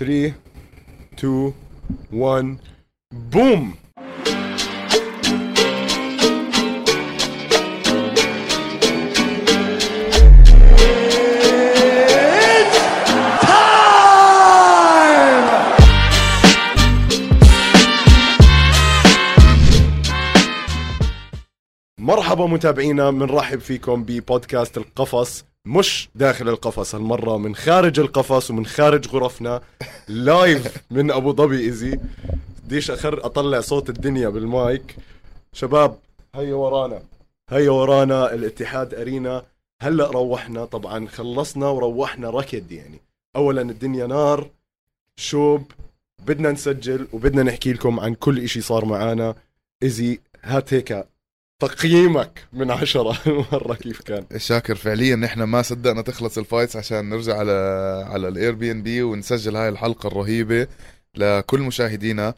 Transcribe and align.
3 0.00 0.32
2 1.18 1.52
1 2.12 2.58
بوم 3.12 3.74
مرحبا 21.98 22.46
متابعينا 22.46 23.10
بنرحب 23.10 23.58
فيكم 23.58 24.04
ببودكاست 24.04 24.76
القفص. 24.76 25.49
مش 25.66 26.08
داخل 26.14 26.48
القفص 26.48 26.94
هالمرة 26.94 27.36
من 27.36 27.54
خارج 27.54 28.00
القفص 28.00 28.50
ومن 28.50 28.66
خارج 28.66 29.08
غرفنا 29.08 29.60
live 30.08 30.76
من 30.90 31.10
أبو 31.10 31.32
ظبي 31.32 31.58
ايزي 31.58 31.98
بديش 32.64 32.90
أخر 32.90 33.26
أطلع 33.26 33.60
صوت 33.60 33.88
الدنيا 33.88 34.28
بالمايك. 34.28 34.96
شباب 35.52 35.98
هيا 36.34 36.54
ورانا. 36.54 37.02
هيا 37.50 37.70
ورانا 37.70 38.34
الاتحاد 38.34 38.94
أرينا. 38.94 39.44
هلأ 39.82 40.06
روحنا 40.06 40.64
طبعا 40.64 41.06
خلصنا 41.06 41.68
وروحنا 41.68 42.30
ركض 42.30 42.72
يعني. 42.72 43.00
اولا 43.36 43.62
الدنيا 43.62 44.06
نار 44.06 44.50
شوب 45.16 45.72
بدنا 46.26 46.52
نسجل 46.52 47.08
وبدنا 47.12 47.42
نحكي 47.42 47.72
لكم 47.72 48.00
عن 48.00 48.14
كل 48.14 48.38
إشي 48.38 48.60
صار 48.60 48.84
معانا. 48.84 49.34
ايزي 49.82 50.20
هات 50.42 50.74
هيك 50.74 51.06
تقييمك 51.60 52.44
من 52.52 52.70
عشرة 52.70 53.18
مرة 53.52 53.74
كيف 53.74 54.00
كان؟ 54.00 54.26
شاكر 54.36 54.74
فعليا 54.74 55.16
نحن 55.16 55.42
ما 55.42 55.62
صدقنا 55.62 56.02
تخلص 56.02 56.38
ال 56.38 56.43
fights 56.43 56.76
عشان 56.76 57.08
نرجع 57.08 57.38
على 57.38 57.52
على 58.10 58.28
ال 58.28 58.52
Airbnb 58.54 59.02
ونسجل 59.02 59.56
هاي 59.56 59.68
الحلقة 59.68 60.06
الرهيبة 60.06 60.66
لكل 61.16 61.60
مشاهدينا. 61.60 62.34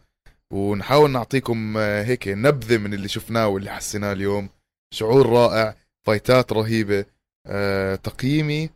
ونحاول 0.53 1.11
نعطيكم 1.11 1.75
آه، 1.77 2.03
هيك 2.05 2.29
نبذة 2.29 2.77
من 2.77 2.95
اللي 2.95 3.09
شفناه 3.09 3.49
واللي 3.49 3.71
حسيناه 3.71 4.13
اليوم. 4.13 4.49
شعور 4.95 5.27
رائع 5.31 5.75
fight 6.07 6.45
ات 6.45 6.53
رهيبة 6.53 7.05
أه 7.47 7.95
تقييمي 7.95 8.71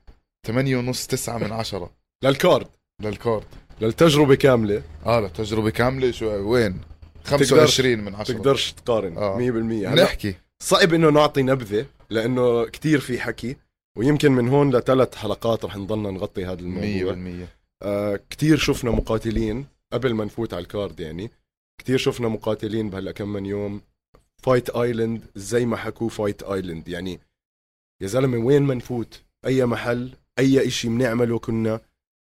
8 0.47 0.77
ونص 0.77 1.07
9 1.07 1.39
من 1.39 1.53
عشرة. 1.53 1.91
لل 2.25 2.39
card 2.39 2.67
لل 3.03 3.15
card. 3.15 3.45
للتجربة 3.81 4.35
كاملة. 4.35 4.83
آه 5.07 5.21
للتجربة 5.21 5.71
كاملة. 5.71 6.11
شو 6.11 6.27
وين؟ 6.27 6.81
25 7.25 7.99
من 7.99 8.15
عشرة. 8.15 8.35
تقدرش 8.35 8.73
تقارن 8.73 9.17
آه. 9.19 9.39
100% 9.39 9.89
هلا 9.89 10.05
نحكي. 10.05 10.35
صعب 10.63 10.95
إنه 10.95 11.11
نعطي 11.11 11.43
نبذة 11.43 11.87
لأنه 12.11 12.65
كتير 12.65 13.01
في 13.01 13.21
حكي 13.21 13.57
ويمكن 13.99 14.33
من 14.33 14.49
هون 14.49 14.77
لثلاث 14.77 15.15
حلقات 15.15 15.65
رح 15.65 15.77
نضلنا 15.77 16.11
نغطي 16.11 16.47
هذا 16.47 16.61
100% 16.61 16.63
الموضوع 16.63 17.47
آه 17.83 18.21
كتير 18.31 18.57
شفنا 18.57 18.91
مقاتلين 18.91 19.67
قبل 19.93 20.15
ما 20.15 20.25
نفوت 20.25 20.55
على 20.55 20.63
ال 20.63 20.70
card 20.70 21.01
يعني. 21.01 21.31
كتير 21.81 21.99
شفنا 21.99 22.29
مقاتلين 22.29 22.91
بهلا 22.91 23.13
كم 23.13 23.29
من 23.29 23.47
يوم. 23.47 23.81
Fight 24.43 24.71
Island 24.71 25.23
زي 25.35 25.67
ما 25.67 25.77
حكوا 25.77 26.09
Fight 26.09 26.43
Island 26.43 26.89
يعني 26.89 27.21
يا 28.03 28.07
زلمة 28.07 28.39
وين 28.39 28.63
ما 28.63 28.75
نفوت؟ 28.75 29.23
أي 29.47 29.67
محل 29.67 30.11
أي 30.39 30.67
إشي 30.67 30.89
بنعمله 30.89 31.39
كنا 31.39 31.81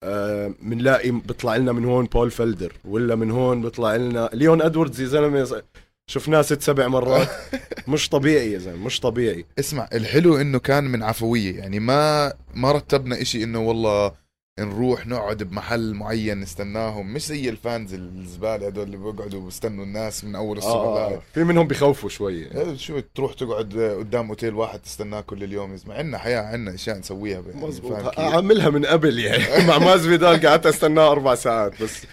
آه 0.03 0.53
بنلاقي 0.61 1.11
بيطلع 1.11 1.55
لنا 1.55 1.71
من 1.71 1.85
هون 1.85 2.05
بول 2.05 2.31
فيلدر 2.31 2.73
ولا 2.85 3.15
من 3.15 3.31
هون 3.31 3.61
بيطلع 3.61 3.95
لنا 3.95 4.29
ليون 4.33 4.61
ادواردز 4.61 5.01
يا 5.01 5.07
زلمة. 5.07 5.63
شفناه 6.09 6.41
ست 6.41 6.61
سبع 6.61 6.87
مرات 6.87 7.27
مش 7.87 8.09
طبيعي 8.09 8.51
يا 8.51 8.59
زلمة 8.59 8.85
مش 8.85 8.99
طبيعي 8.99 9.45
اسمع 9.59 9.89
الحلو 9.93 10.37
إنه 10.37 10.59
كان 10.59 10.83
من 10.83 11.03
عفوية 11.03 11.57
يعني 11.57 11.79
ما 11.79 12.33
ما 12.53 12.71
رتبنا 12.71 13.21
إشي 13.21 13.43
إنه 13.43 13.59
والله 13.59 14.11
نروح 14.59 15.07
نقعد 15.07 15.43
بمحل 15.43 15.93
معين 15.93 16.39
نستناهم 16.39 17.13
مش 17.13 17.25
زي 17.25 17.49
الفانز 17.49 17.93
الزبالة 17.93 18.67
هدول 18.67 18.83
اللي 18.83 18.97
بيقعدوا 18.97 19.41
بيستنوا 19.45 19.83
الناس 19.83 20.23
من 20.23 20.35
أول 20.35 20.57
الصبح 20.57 20.73
آه 20.73 21.07
آه. 21.13 21.21
في 21.33 21.43
منهم 21.43 21.67
بخوفوا 21.67 22.09
شوي. 22.09 22.47
شو 22.77 22.99
تروح 23.15 23.33
تقعد 23.33 23.77
قدام 23.99 24.29
أوتيل 24.29 24.53
واحد 24.53 24.79
تستناه 24.79 25.21
كل 25.21 25.43
اليوم 25.43 25.73
اسمع 25.73 25.95
عندنا 25.95 26.17
حياة 26.17 26.41
عندنا 26.41 26.75
أشياء 26.75 26.97
نسويها 26.97 27.41
يعني 27.55 27.71
كيف؟ 27.71 28.19
أعملها 28.19 28.69
من 28.69 28.85
قبل 28.85 29.19
يعني 29.19 29.65
مع 29.67 29.77
ماز 29.77 30.07
فيدال 30.07 30.47
قعدت 30.47 30.65
أستناه 30.65 31.11
أربع 31.11 31.35
ساعات 31.35 31.83
بس 31.83 32.03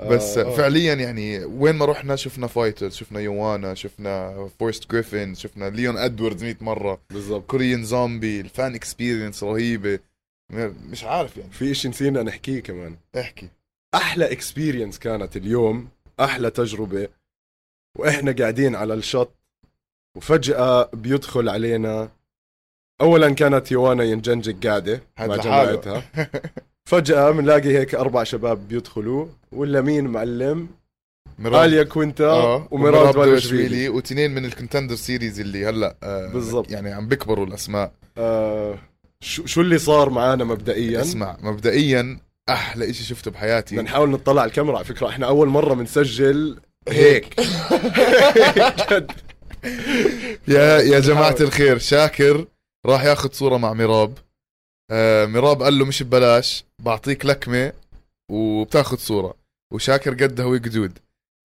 بس 0.00 0.38
آه، 0.38 0.56
فعليا 0.56 0.94
يعني 0.94 1.44
وين 1.44 1.74
ما 1.74 1.84
رحنا 1.84 2.16
شفنا 2.16 2.46
fighters 2.46 2.94
شفنا 2.94 3.20
يوانا 3.20 3.74
شفنا 3.74 4.48
فورست 4.58 4.90
جريفن 4.90 5.34
شفنا 5.34 5.70
ليون 5.70 5.96
إدواردز 5.96 6.44
100 6.44 6.56
مرة. 6.60 7.00
بالضبط. 7.10 7.50
Korean 7.50 7.84
Zombie 7.84 8.40
ال 8.40 8.49
fan 8.49 8.74
experience 8.74 9.42
رهيبة. 9.42 9.98
مش 10.90 11.04
عارف 11.04 11.36
يعني. 11.36 11.50
في 11.50 11.70
إشي 11.70 11.88
نسينا 11.88 12.22
نحكيه 12.22 12.60
كمان. 12.60 12.96
احكي. 13.18 13.48
أحلى 13.94 14.32
experience 14.32 14.98
كانت 14.98 15.36
اليوم 15.36 15.88
أحلى 16.20 16.50
تجربة 16.50 17.08
وإحنا 17.98 18.32
قاعدين 18.32 18.74
على 18.74 18.94
الشط 18.94 19.34
وفجأة 20.16 20.90
بيدخل 20.92 21.48
علينا 21.48 22.10
اولا 23.00 23.34
كانت 23.34 23.72
يوانا 23.72 24.04
ينجنجك 24.04 24.66
قاعدة 24.66 25.02
مع. 25.18 25.36
جماعتها. 25.36 26.02
فجأة 26.88 27.30
بنلاقي 27.30 27.78
هيك 27.78 27.94
أربع 27.94 28.24
شباب 28.24 28.68
بيدخلوا 28.68 29.26
ولا 29.52 29.80
مين 29.80 30.04
معلم؟ 30.06 30.68
آليا 31.46 31.82
كوينتا 31.82 32.24
آه 32.24 32.68
وميراب 32.70 33.14
بالشفيلي 33.14 33.88
واثنين 33.88 34.34
من 34.34 34.44
ال 34.44 34.49
Contender 34.49 34.94
Series 34.94 35.40
اللي 35.40 35.66
هلأ 35.66 35.96
آه 36.02 36.32
بالضبط. 36.32 36.70
يعني 36.70 36.92
عم 36.92 37.08
بيكبروا 37.08 37.46
الأسماء. 37.46 37.92
آه 38.18 38.78
شو 39.20 39.46
شو 39.46 39.60
اللي 39.60 39.78
صار 39.78 40.10
معانا 40.10 40.44
مبدئيا؟ 40.44 41.00
اسمع 41.00 41.36
مبدئيا 41.42 42.18
أحلى 42.48 42.90
إشي 42.90 43.04
شفته 43.04 43.30
بحياتي. 43.30 43.74
بدنا 43.74 43.88
نحاول 43.88 44.10
نطلع 44.10 44.42
على 44.42 44.48
الكاميرا 44.48 44.76
على 44.76 44.84
فكرة 44.84 45.08
إحنا 45.08 45.26
أول 45.26 45.48
مرة 45.48 45.74
بنسجل 45.74 46.58
هيك. 46.88 47.40
يا 50.48 50.78
يا 50.78 51.00
جماعة. 51.00 51.36
الخير 51.40 51.78
شاكر 51.78 52.44
راح 52.86 53.04
ياخذ 53.04 53.32
صورة 53.32 53.56
مع 53.56 53.72
ميراب. 53.72 54.18
آه 54.90 55.26
ميراب 55.26 55.62
قال 55.62 55.78
له 55.78 55.84
مش 55.84 56.02
ببلاش 56.02 56.64
بعطيك 56.82 57.26
لكمة 57.26 57.72
وبتاخذ 58.30 58.96
صورة. 58.96 59.34
وشاكر 59.74 60.10
قدها 60.14 60.46
وقدود 60.46 60.98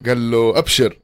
قال 0.06 0.32
له 0.32 0.58
أبشر. 0.58 1.00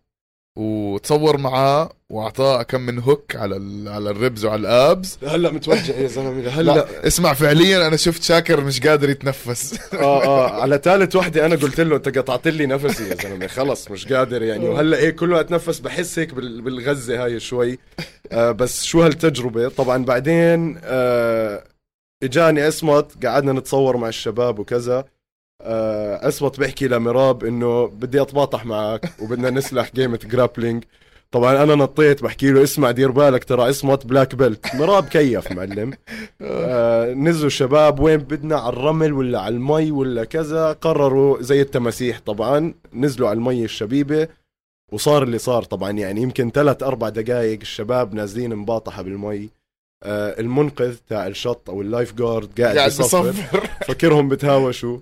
وتصور 0.58 1.38
معاه 1.38 1.90
وأعطاه 2.12 2.64
كم 2.64 2.82
من 2.82 3.00
هوك 3.00 3.36
على 3.36 3.56
ال- 3.56 3.88
على 3.88 4.10
الربز 4.10 4.46
وعلى 4.46 4.60
الآبز. 4.62 5.18
هلا 5.28 5.52
متوجع 5.52 5.96
يا 5.96 6.08
زلمة. 6.08 6.48
هلا. 6.50 6.72
لا 6.72 7.08
اسمع 7.08 7.34
فعليا 7.34 7.88
أنا 7.88 7.98
شفت 7.98 8.24
شاكر 8.24 8.62
مش 8.62 8.80
قادر 8.88 9.10
يتنفس. 9.10 9.94
آه 9.94 10.24
آه 10.26 10.62
على 10.62 10.82
ثالث 10.84 11.16
وحدة 11.16 11.46
أنا 11.46 11.56
قلت 11.56 11.80
له 11.82 11.96
أنت 11.96 12.18
قطعت 12.18 12.48
لي 12.48 12.66
نفسي 12.66 13.10
يا 13.10 13.16
زلمة. 13.16 13.48
خلص 13.48 13.92
مش 13.92 14.14
قادر 14.14 14.44
يعني. 14.44 14.68
وهلأ 14.70 14.98
إيه 14.98 15.10
كل 15.10 15.30
ما 15.30 15.40
أتنفس 15.40 15.80
بحس 15.80 16.20
هيك 16.20 16.34
بال- 16.34 16.62
بالغزة 16.62 17.24
هاي 17.24 17.40
شوي. 17.40 17.80
آه 18.32 18.52
بس 18.52 18.84
شو 18.84 19.02
هالتجربة؟ 19.02 19.70
طبعا 19.70 20.06
بعدين 20.06 20.80
آه 20.84 21.64
إجاني 22.24 22.68
اسمت 22.68 23.26
قعدنا 23.26 23.54
نتصور 23.54 23.98
مع 23.98 24.08
الشباب 24.08 24.60
وكذا. 24.60 25.06
آه 25.62 26.28
اسمت 26.28 26.60
بيحكي 26.60 26.88
لمراب 26.88 27.46
إنه 27.46 27.88
بدي 27.88 28.22
أتباطح 28.22 28.66
معك 28.66 29.14
وبدنا 29.22 29.50
نسلخ 29.50 29.92
جيمة 29.96 30.20
grappling 30.26 30.84
طبعا 31.32 31.64
أنا 31.64 31.76
نطيت 31.76 32.24
بحكي 32.24 32.52
له 32.52 32.64
اسمع 32.64 32.92
دير 32.92 33.12
بالك 33.12 33.44
ترى 33.44 33.70
عصمت 33.70 34.06
black 34.06 34.36
belt 34.36 34.76
مراب 34.76 35.06
كيف 35.08 35.52
معلم؟ 35.52 35.94
آه 36.42 37.14
نزلوا 37.14 37.48
الشباب 37.48 38.00
وين 38.00 38.18
بدنا 38.18 38.56
على 38.56 38.74
الرمل 38.74 39.14
ولا 39.14 39.40
على 39.40 39.56
المي 39.56 39.92
ولا 39.92 40.24
كذا. 40.24 40.72
قرروا 40.72 41.42
زي 41.42 41.62
التماسيح 41.62 42.20
طبعا 42.26 42.74
نزلوا 42.94 43.30
على 43.30 43.38
المي 43.38 43.64
الشبيبة. 43.66 44.28
وصار 44.92 45.24
اللي 45.24 45.38
صار 45.38 45.64
طبعا 45.64 45.92
يعني 45.92 46.22
يمكن 46.22 46.50
ثلاث 46.52 46.84
أربع 46.84 47.10
دقائق 47.10 47.60
الشباب 47.62 48.14
نازلين 48.14 48.56
مباطحة 48.56 49.02
بالمي. 49.02 49.50
المنقذ 50.06 50.96
تاع 51.10 51.28
الشط 51.28 51.70
أو 51.70 51.82
ال 51.82 52.14
lifeguard 52.14 52.62
قاعد, 52.62 52.76
بصفر 52.88 53.34
فكرهم 53.88 54.30
بتهاوشوا. 54.30 54.98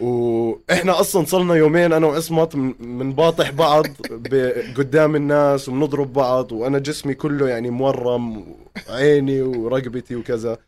وإحنا 0.00 1.00
أصلا 1.00 1.24
صرنا 1.24 1.54
يومين 1.54 1.92
أنا 1.92 2.06
وعصمت 2.06 2.56
بنباطح 2.56 3.50
بعض 3.50 3.86
ب- 4.10 4.74
قدام 4.78 5.16
الناس 5.16 5.68
وبنضرب 5.68 6.12
بعض 6.12 6.52
وأنا 6.52 6.78
جسمي 6.78 7.14
كله 7.14 7.48
يعني 7.48 7.70
مورم 7.70 8.46
عيني 8.88 9.42
ورقبتي 9.42 10.16
وكذا. 10.16 10.58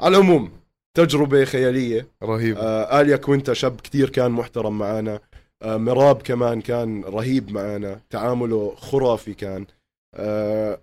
على 0.00 0.16
العموم 0.16 0.50
تجربة 0.96 1.44
خيالية. 1.44 2.06
رهيب. 2.22 2.56
آه 2.58 3.00
آليا 3.00 3.16
كوينتا 3.16 3.54
شاب 3.54 3.80
كتير 3.80 4.10
كان 4.10 4.30
محترم 4.30 4.78
معنا 4.78 5.20
آه 5.62 5.76
مراب 5.76 6.22
كمان 6.22 6.60
كان 6.60 7.04
رهيب 7.04 7.50
معنا 7.52 8.00
تعامله 8.10 8.74
خرافي 8.76 9.34
كان. 9.34 9.66
آه 10.14 10.80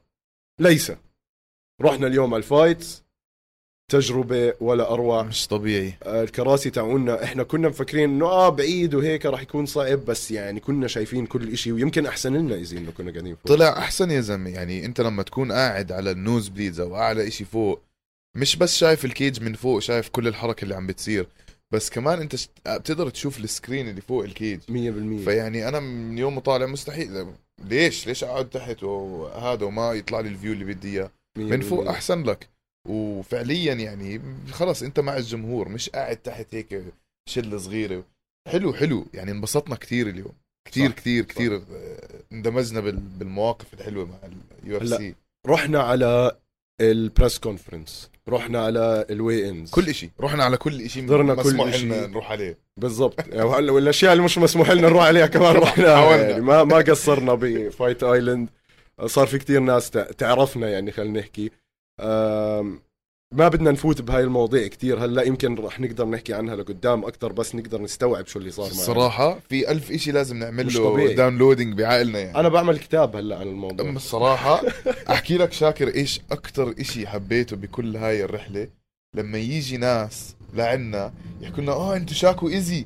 ليس. 0.59 0.91
رحنا 1.81 2.07
اليوم 2.07 2.33
على 2.33 2.41
ال 2.43 2.52
fights 2.52 3.03
تجربة 3.91 4.53
ولا 4.61 4.91
أروع. 4.93 5.23
مش 5.23 5.47
طبيعي. 5.47 5.93
آه، 6.03 6.23
الكراسي 6.23 6.69
تاعونا 6.69 7.23
إحنا 7.23 7.43
كنا 7.43 7.69
مفكرين 7.69 8.09
إنه 8.09 8.25
آه 8.25 8.49
بعيد 8.49 8.95
وهيك 8.95 9.25
راح 9.25 9.41
يكون 9.41 9.65
صعب 9.65 10.05
بس 10.05 10.31
يعني 10.31 10.59
كنا 10.59 10.87
شايفين 10.87 11.25
كل 11.25 11.51
إشي 11.53 11.71
ويمكن 11.71 12.05
أحسن 12.05 12.33
لنا 12.35 12.55
إذا 12.55 12.77
إنه 12.77 12.91
كنا 12.91 13.11
قاعدين 13.11 13.35
فوق. 13.35 13.47
طلع 13.47 13.77
أحسن 13.77 14.11
يا 14.11 14.21
زلمة. 14.21 14.49
يعني 14.49 14.85
أنت 14.85 15.01
لما 15.01 15.23
تكون 15.23 15.51
قاعد 15.51 15.91
على 15.91 16.11
ال 16.11 16.47
nosebleeds 16.47 16.79
أو 16.79 16.95
أعلى 16.95 17.27
إشي 17.27 17.45
فوق 17.45 17.81
مش 18.37 18.55
بس 18.55 18.77
شايف 18.77 19.05
ال 19.05 19.13
cage 19.13 19.41
من 19.43 19.53
فوق 19.53 19.79
شايف 19.79 20.09
كل 20.09 20.27
الحركة 20.27 20.63
اللي 20.63 20.75
عم 20.75 20.87
بتصير 20.87 21.27
بس 21.71 21.89
كمان 21.89 22.19
أنت. 22.21 22.35
بتقدر 22.67 23.09
تشوف 23.09 23.39
ال 23.39 23.46
screen 23.46 23.89
اللي 23.89 24.01
فوق 24.01 24.23
ال 24.23 24.29
cage. 24.29 24.59
100% 24.59 25.25
فيعني 25.25 25.67
أنا 25.67 25.79
من 25.79 26.17
يوم 26.17 26.39
طالع 26.39 26.65
مستحيل. 26.65 27.27
ليش؟ 27.63 28.07
ليش 28.07 28.23
أقعد 28.23 28.49
تحت 28.49 28.83
وهذا 28.83 29.65
وما 29.65 29.93
يطلع 29.93 30.19
لي 30.19 30.29
ال 30.29 30.34
view 30.34 30.53
اللي 30.53 30.65
بدي 30.65 30.99
إياه؟ 30.99 31.11
من 31.37 31.61
فوق 31.61 31.89
أحسن 31.89 32.23
لك. 32.23 32.49
وفعليا 32.89 33.73
يعني 33.73 34.21
خلص 34.51 34.83
أنت 34.83 34.99
مع 34.99 35.17
الجمهور 35.17 35.69
مش 35.69 35.89
قاعد 35.89 36.17
تحت 36.17 36.55
هيك 36.55 36.83
شلة 37.29 37.57
صغيرة. 37.57 38.03
حلو 38.47 38.73
حلو. 38.73 39.05
يعني 39.13 39.31
انبسطنا 39.31 39.75
كثير 39.75 40.09
اليوم. 40.09 40.33
كثير 40.67 40.91
كثير. 40.91 41.23
كثير 41.25 41.61
اندمجنا 42.33 42.79
بال- 42.79 42.95
بالمواقف 42.99 43.73
الحلوة 43.73 44.05
مع 44.05 44.15
ال 44.63 44.77
UFC 44.77 45.15
رحنا 45.47 45.79
على 45.81 46.37
ال 46.81 46.91
press 46.91 47.39
conference 47.39 48.09
رحنا 48.29 48.59
على 48.65 49.05
ال 49.09 49.49
weigh-ins 49.49 49.71
كل 49.71 49.89
إشي. 49.89 50.09
رحنا 50.19 50.43
على 50.43 50.57
كل 50.57 50.89
شيء 50.89 51.03
حضرنا 51.03 51.35
كل. 51.35 51.53
لنا 51.83 52.07
نروح 52.07 52.31
عليه. 52.31 52.57
بالضبط. 52.77 53.27
يعني 53.27 53.43
والأشياء 53.69 54.13
اللي 54.13 54.23
مش 54.23 54.37
مسموح 54.37 54.71
لنا 54.71 54.89
نروح 54.89 55.03
عليها 55.03 55.27
كمان 55.27 55.55
رحنا. 55.65 56.15
يعني 56.15 56.41
ما 56.41 56.63
ما 56.63 56.77
قصرنا 56.77 57.33
ب 57.33 57.45
Fight 57.45 58.03
Island 58.03 58.49
صار 59.05 59.27
في 59.27 59.37
كتير 59.37 59.59
ناس 59.59 59.89
تع- 59.89 60.11
تعرفنا 60.11 60.69
يعني 60.69 60.91
خلينا 60.91 61.19
نحكي. 61.19 61.51
ما 63.33 63.47
بدنا 63.47 63.71
نفوت 63.71 64.01
بهاي 64.01 64.23
المواضيع 64.23 64.67
كتير. 64.67 65.05
هلا 65.05 65.23
يمكن 65.23 65.55
رح 65.55 65.79
نقدر 65.79 66.05
نحكي 66.05 66.33
عنها 66.33 66.55
لقدام 66.55 67.05
أكثر 67.05 67.31
بس 67.31 67.55
نقدر 67.55 67.81
نستوعب 67.81 68.27
شو 68.27 68.39
اللي 68.39 68.51
صار 68.51 68.65
معنا. 68.65 68.77
الصراحة 68.79 69.39
في 69.49 69.71
ألف 69.71 69.91
إشي 69.91 70.11
لازم 70.11 70.37
نعمل 70.37 70.73
له. 70.73 71.13
downloading 71.13 71.77
بعقلنا 71.77 72.19
يعني. 72.19 72.39
أنا 72.39 72.49
بعمل 72.49 72.79
كتاب 72.79 73.15
هلا 73.15 73.35
عن 73.37 73.47
الموضوع. 73.47 73.89
أما 73.89 73.97
الصراحة 73.97 74.61
أحكي 75.09 75.37
لك 75.37 75.53
شاكر 75.53 75.87
إيش 75.95 76.21
أكتر 76.31 76.73
إشي 76.79 77.07
حبيته 77.07 77.55
بكل 77.55 77.97
هاي 77.97 78.23
الرحلة. 78.23 78.67
لما 79.15 79.37
يجي 79.37 79.77
ناس 79.77 80.35
لعنا 80.53 81.13
يحكوا 81.41 81.63
لنا 81.63 81.71
آه 81.71 81.95
أنتوا 81.95 82.15
شاكر 82.15 82.49
وايزي 82.49 82.85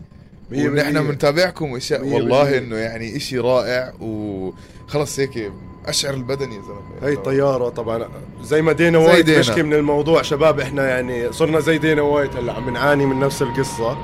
ونحن. 0.52 1.08
بنتابعكم 1.08 1.72
والله. 1.92 2.58
إنه 2.58 2.76
يعني 2.76 3.16
إشي 3.18 3.38
رائع 3.40 3.94
وخلص 4.02 5.20
هيك 5.20 5.52
اشعر 5.88 6.14
البدن 6.14 6.52
يا 6.52 6.62
زلمة. 6.62 7.12
هي 7.12 7.16
طيارة 7.16 7.70
طبعا. 7.70 8.08
زي 8.44 8.62
ما 8.62 8.72
دينا 8.72 8.98
وايت 8.98 9.26
دينا. 9.26 9.40
بشكي 9.40 9.64
من 9.64 9.74
الموضوع 9.74 10.22
شباب 10.22 10.60
إحنا 10.60 10.90
يعني 10.90 11.32
صرنا 11.32 11.60
زي 11.60 11.78
دينا 11.78 12.02
وايت 12.02 12.36
هلأ 12.36 12.54
عم 12.54 12.70
نعاني 12.70 13.06
من 13.06 13.20
نفس 13.20 13.42
القصة. 13.42 13.98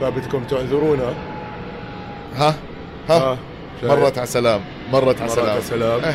فبدكم 0.00 0.44
تعذرونا. 0.44 1.14
ها؟ 2.34 2.54
ها؟ 3.08 3.16
آه، 3.16 3.38
شايف؟ 3.80 3.92
مرت 3.92 4.18
على 4.18 4.26
سلام 4.26 4.60
مرت 4.92 5.20
على 5.20 5.30
مرات 5.32 5.38
على 5.48 5.60
سلام 5.62 6.00
سلام 6.00 6.14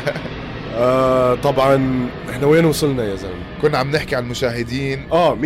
آه 0.76 1.34
طبعا 1.34 2.06
إحنا 2.30 2.46
وين 2.46 2.64
وصلنا 2.64 3.04
يا 3.04 3.14
زلمة؟ 3.16 3.34
كنا 3.62 3.78
عم 3.78 3.90
نحكي 3.90 4.16
عن 4.16 4.24
المشاهدين. 4.24 5.08
آه 5.12 5.34
100% 5.34 5.36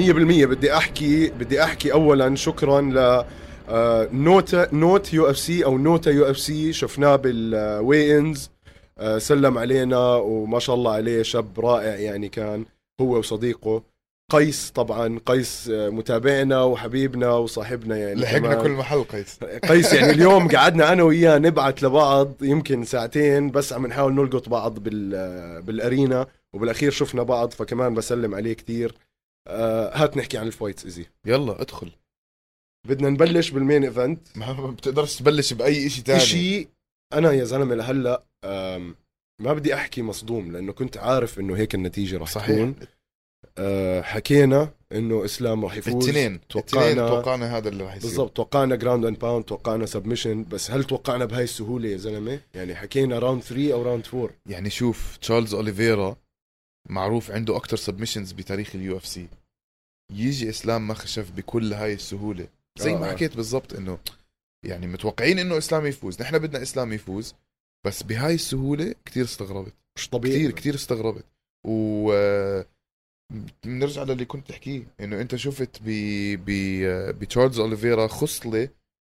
بدي 0.44 0.76
أحكي 0.76 1.30
بدي 1.30 1.62
أحكي 1.64 1.92
اولا 1.92 2.36
شكرا 2.36 2.80
ل 2.80 3.24
آه، 3.68 4.08
نوتا 4.12 4.68
نوت 4.72 5.12
UFC 5.14 5.64
أو 5.64 5.78
نوتا 5.78 6.10
UFC. 6.10 6.72
شفناه 6.72 7.16
بال 7.16 8.18
weigh-ins 8.18 8.50
آه، 8.50 8.53
سلم 9.18 9.58
علينا 9.58 10.14
وما 10.14 10.58
شاء 10.58 10.76
الله 10.76 10.92
عليه 10.92 11.22
شاب 11.22 11.60
رائع 11.60 11.96
يعني 11.96 12.28
كان 12.28 12.64
هو 13.00 13.18
وصديقه. 13.18 13.82
قيس 14.32 14.70
طبعا 14.70 15.20
قيس 15.26 15.68
آه، 15.68 15.88
متابعنا 15.88 16.62
وحبيبنا 16.62 17.30
وصاحبنا 17.30 17.96
يعني 17.96 18.20
لحقنا 18.20 18.52
كمان. 18.54 18.62
كل 18.62 18.70
محل 18.70 19.04
قيس. 19.04 19.38
قيس 19.44 19.92
يعني 19.92 20.10
اليوم 20.16 20.48
قعدنا 20.48 20.92
أنا 20.92 21.02
وياه 21.02 21.38
نبعت 21.38 21.82
لبعض 21.82 22.42
يمكن 22.42 22.84
ساعتين 22.84 23.50
بس 23.50 23.72
عم 23.72 23.86
نحاول 23.86 24.14
نلقط 24.14 24.48
بعض 24.48 24.78
بال 24.78 25.62
بال 25.62 25.81
arena 25.81 26.26
وبالأخير 26.54 26.90
شفنا 26.90 27.22
بعض 27.22 27.50
فكمان 27.50 27.94
بسلم 27.94 28.34
عليه 28.34 28.52
كتير. 28.52 28.94
آه 29.48 29.90
هات 29.96 30.16
نحكي 30.16 30.38
عن 30.38 30.46
ال 30.46 30.52
fights 30.52 30.84
ايزي 30.84 31.06
يلا 31.26 31.60
ادخل. 31.62 31.90
بدنا 32.88 33.10
نبلش 33.10 33.50
بال 33.50 33.62
main 33.62 33.84
event. 33.84 34.20
ما 34.36 34.70
بتقدرش 34.70 35.16
تبلش 35.16 35.52
بأي 35.52 35.86
إشي 35.86 36.02
تاني. 36.02 36.20
شيء 36.20 36.68
أنا 37.18 37.32
يا 37.32 37.44
زلمة 37.44 37.74
لهلأ 37.74 38.24
ما 39.40 39.52
بدي 39.52 39.74
أحكي 39.74 40.02
مصدوم 40.02 40.52
لأنه 40.52 40.72
كنت 40.72 40.96
عارف 40.96 41.40
إنه 41.40 41.56
هيك 41.56 41.74
النتيجة 41.74 42.18
رح 42.18 42.28
صحيح. 42.30 42.56
تكون. 42.56 42.74
آه 43.58 44.02
حكينا 44.02 44.70
إنه 44.92 45.24
إسلام 45.24 45.64
رح 45.64 45.76
يفوز. 45.76 46.08
التنين 46.08 46.40
توقعنا- 46.48 47.08
توقعنا 47.08 47.56
هذا 47.56 47.68
اللي 47.68 47.84
راح 47.84 47.96
يصير. 47.96 48.08
بالضبط. 48.10 48.36
توقعنا 48.36 48.76
ground 48.76 49.04
and 49.04 49.18
pound 49.18 49.44
توقعنا 49.44 49.86
submission 49.86 50.44
بس 50.44 50.70
هل 50.70 50.84
توقعنا 50.84 51.24
بهاي 51.24 51.44
السهولة 51.44 51.88
يا 51.88 51.96
زلمة؟ 51.96 52.40
يعني 52.54 52.74
حكينا 52.74 53.18
round 53.18 53.42
3 53.42 53.72
أو 53.72 53.82
round 53.82 54.06
4 54.14 54.30
يعني 54.46 54.70
شوف 54.70 55.16
تشارلز 55.16 55.54
أوليفيرا 55.54 56.16
معروف 56.90 57.30
عنده 57.30 57.56
أكتر 57.56 57.76
submissions 57.76 58.32
بتاريخ 58.32 58.74
ال 58.74 58.96
UFC 58.96 59.28
يجي 60.12 60.48
إسلام 60.48 60.86
ماخاشيف 60.88 61.30
بكل 61.30 61.72
هاي 61.72 61.94
السهولة. 61.94 62.48
زي 62.78 62.94
ما 62.94 63.08
آه. 63.10 63.12
حكيت 63.12 63.36
بالضبط 63.36 63.72
إنه 63.74 63.98
يعني 64.64 64.86
متوقعين 64.86 65.38
إنه 65.38 65.58
إسلام 65.58 65.86
يفوز. 65.86 66.22
نحن 66.22 66.38
بدنا 66.38 66.62
إسلام 66.62 66.92
يفوز 66.92 67.34
بس 67.86 68.02
بهاي 68.02 68.34
السهولة 68.34 68.94
كتير 69.04 69.24
استغربت. 69.24 69.74
مش 69.96 70.08
طبيعي. 70.08 70.36
كتير 70.38 70.50
كتير 70.50 70.74
استغربت. 70.74 71.24
و 71.66 72.12
بنرجع 73.64 74.02
للي 74.02 74.24
كنت 74.24 74.48
تحكيه 74.48 74.82
إنه 75.00 75.20
أنت 75.20 75.36
شفت 75.36 75.80
ب 75.84 75.88
ب 76.44 76.50
بتشارلز 77.18 77.58
أوليفيرا 77.60 78.06
خصلة 78.06 78.68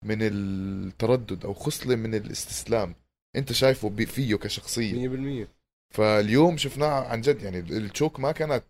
من 0.04 0.18
التردد 0.20 1.44
أو 1.44 1.54
خصلة 1.54 1.96
من 1.96 2.14
الاستسلام. 2.14 2.94
أنت 3.36 3.52
شايفه 3.52 3.90
فيه 3.90 4.34
كشخصية. 4.36 5.08
100% 5.44 5.48
فاليوم 5.94 6.56
شفناه 6.56 6.86
عن 7.04 7.20
جد 7.20 7.42
يعني 7.42 7.58
ال 7.58 7.69
choke 7.69 8.20
ما 8.20 8.32
كانت 8.32 8.64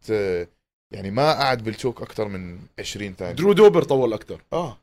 يعني 0.92 1.10
ما 1.10 1.32
قعد 1.32 1.64
بال 1.64 1.75
choke 1.75 2.02
أكثر 2.02 2.28
من 2.28 2.58
20 2.78 3.14
ثانية. 3.14 3.32
درو 3.32 3.52
دوبر 3.52 3.82
طول 3.82 4.12
أكثر 4.12 4.42
آه. 4.52 4.78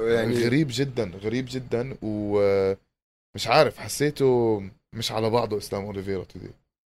يعني 0.00 0.44
غريب 0.44 0.68
جدا 0.70 1.04
غريب 1.04 1.46
جدا 1.48 1.96
ومش 2.02 3.46
عارف 3.46 3.78
حسيته 3.78 4.62
مش 4.92 5.12
على 5.12 5.30
بعضه 5.30 5.58
إسلام 5.58 5.84
أوليفيرا 5.84 6.24
تدي 6.24 6.50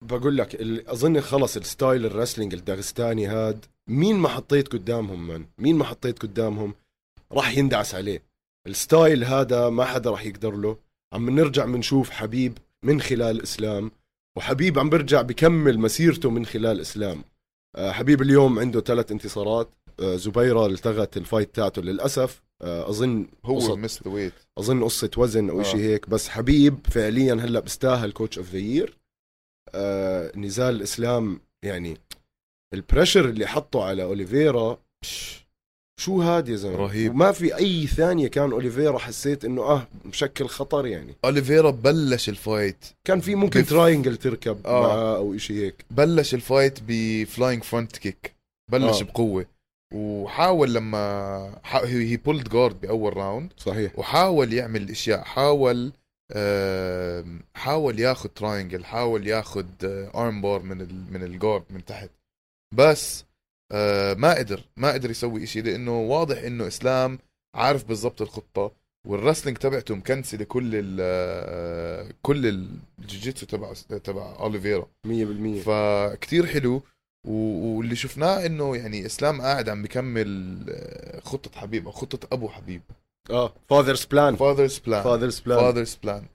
بقول 0.05 0.37
لك 0.37 0.55
أظن 0.89 1.21
خلص 1.21 1.57
ال 1.57 1.65
style 1.65 2.07
ال 2.07 2.12
wrestling 2.12 2.55
الداغستاني 2.55 3.27
هاد. 3.27 3.65
مين 3.89 4.17
ما 4.17 4.29
حطيت 4.29 4.69
قدامهم 4.69 5.27
من؟ 5.27 5.45
مين 5.59 5.77
ما 5.77 5.85
حطيت 5.85 6.19
قدامهم؟ 6.19 6.75
راح 7.33 7.57
يندعس 7.57 7.95
عليه. 7.95 8.23
ال 8.67 8.76
style 8.76 9.25
هذا 9.25 9.69
ما 9.69 9.85
حدا 9.85 10.11
راح 10.11 10.27
يقدر 10.27 10.57
له. 10.57 10.77
عم 11.13 11.31
نرجع 11.31 11.65
بنشوف 11.65 12.11
حبيب 12.11 12.59
من 12.83 13.01
خلال 13.01 13.43
إسلام 13.43 13.91
وحبيب 14.37 14.79
عم 14.79 14.91
برجع 14.91 15.23
بكمل 15.23 15.79
مسيرته 15.79 16.31
من 16.31 16.47
خلال 16.47 16.81
إسلام. 16.81 17.25
آه، 17.77 17.93
حبيب 17.93 18.23
اليوم 18.23 18.59
عنده 18.59 18.81
ثلاث 18.81 19.13
انتصارات. 19.13 19.71
آه، 20.01 20.17
زبيرة 20.17 20.67
اتلغت 20.67 21.17
ال 21.17 21.23
fight 21.23 21.55
تاعته 21.55 21.83
للأسف. 21.83 22.43
آه، 22.63 22.89
أظن 22.91 23.27
هو 23.45 23.61
قصة- 23.61 23.71
missed 23.79 24.03
the 24.03 24.11
weight 24.11 24.33
أظن 24.59 24.85
قصة 24.85 25.11
وزن 25.17 25.51
أو 25.51 25.61
آه. 25.61 25.63
شيء 25.63 25.81
هيك 25.81 26.09
بس 26.11 26.29
حبيب 26.29 26.79
فعليا 26.91 27.35
هلأ 27.35 27.61
بيستاهل 27.61 28.13
coach 28.13 28.39
of 28.39 28.51
the 28.53 28.59
year 28.59 28.97
نزال 30.37 30.75
الإسلام 30.75 31.41
يعني 31.65 31.97
ال 32.75 32.80
pressure 32.80 33.25
اللي 33.29 33.47
حطه 33.47 33.85
على 33.85 34.03
أوليفيرا 34.03 34.79
شو 36.01 36.23
هاد 36.23 36.49
يا 36.49 36.57
زلمة 36.57 36.77
رهيب. 36.77 37.11
وما 37.15 37.33
في 37.33 37.57
أي 37.57 37.87
ثانية 37.87 38.29
كان 38.29 38.53
أوليفيرا 38.53 38.99
حسيت 38.99 39.45
إنه 39.45 39.63
آه 39.63 39.89
مشكل 40.05 40.47
خطر 40.47 40.87
يعني 40.87 41.15
أوليفيرا 41.25 41.71
بلش 41.71 42.29
ال 42.29 42.38
fight 42.38 42.85
كان 43.05 43.21
في 43.21 43.35
ممكن 43.35 43.61
بف- 43.61 43.71
triangle 43.71 44.17
تركب 44.17 44.67
آه. 44.67 44.81
معاه 44.83 45.17
أو 45.17 45.37
شيء 45.39 45.57
هيك 45.57 45.85
بلش 45.91 46.35
ال 46.35 46.42
fight 46.42 46.79
ب 46.89 46.99
flying 46.99 47.63
front 47.63 47.97
kick 47.97 48.35
بلش 48.73 49.01
آه. 49.01 49.05
بقوة 49.05 49.47
وحاول 49.95 50.75
لما 50.75 51.61
he 51.85 52.17
pulled 52.17 52.49
guard 52.49 52.81
بأول 52.81 53.17
round 53.17 53.53
صحيح. 53.57 53.99
وحاول 53.99 54.53
يعمل 54.53 54.91
أشياء. 54.91 55.25
حاول 55.25 55.93
حاول 57.55 58.01
ياخذ 58.01 58.29
triangle 58.29 58.85
حاول 58.85 59.27
ياخذ 59.27 59.67
arm 60.15 60.43
bar 60.43 60.63
من 60.63 60.81
ال 60.81 61.13
من 61.13 61.23
ال 61.23 61.30
guard 61.30 61.65
من 61.71 61.85
تحت. 61.85 62.11
بس 62.75 63.25
آه، 63.73 64.15
ما 64.15 64.35
قدر 64.35 64.65
ما 64.77 64.93
قدر 64.93 65.11
يسوي 65.11 65.45
إشي 65.45 65.61
لأنه 65.61 66.01
واضح 66.01 66.43
إنه 66.43 66.67
إسلام 66.67 67.19
عارف 67.55 67.85
بالضبط 67.85 68.23
الخطة. 68.23 68.73
وال 69.07 69.16
wrestling 69.16 69.59
تبعته 69.59 69.95
مكنسله 69.95 70.45
كل 70.45 70.71
ال 70.75 70.97
آه، 71.01 72.09
كل 72.23 72.47
الجوجيتسو 72.99 73.47
تبع 73.47 73.73
تبع 74.05 74.37
اوليفيرا 74.39 74.87
100% 75.07 75.61
فكتير 75.65 76.47
حلو. 76.47 76.83
واللي 77.25 77.97
شفناه 77.97 78.47
إنه 78.47 78.77
يعني 78.77 79.07
إسلام 79.07 79.41
قاعد 79.41 79.69
عم 79.69 79.83
بكمل 79.83 80.65
آه، 80.71 81.21
خطة 81.21 81.61
حبيب 81.61 81.87
أو 81.87 81.93
خطة 81.93 82.29
أبو 82.33 82.49
حبيب. 82.49 82.83
آه 83.31 83.53
father's 83.69 84.05
plan 84.05 84.37
father's 84.37 84.79
plan 84.79 85.03
father's 85.03 85.41
plan 85.41 85.61
father's 85.61 85.99
بلان 86.03 86.27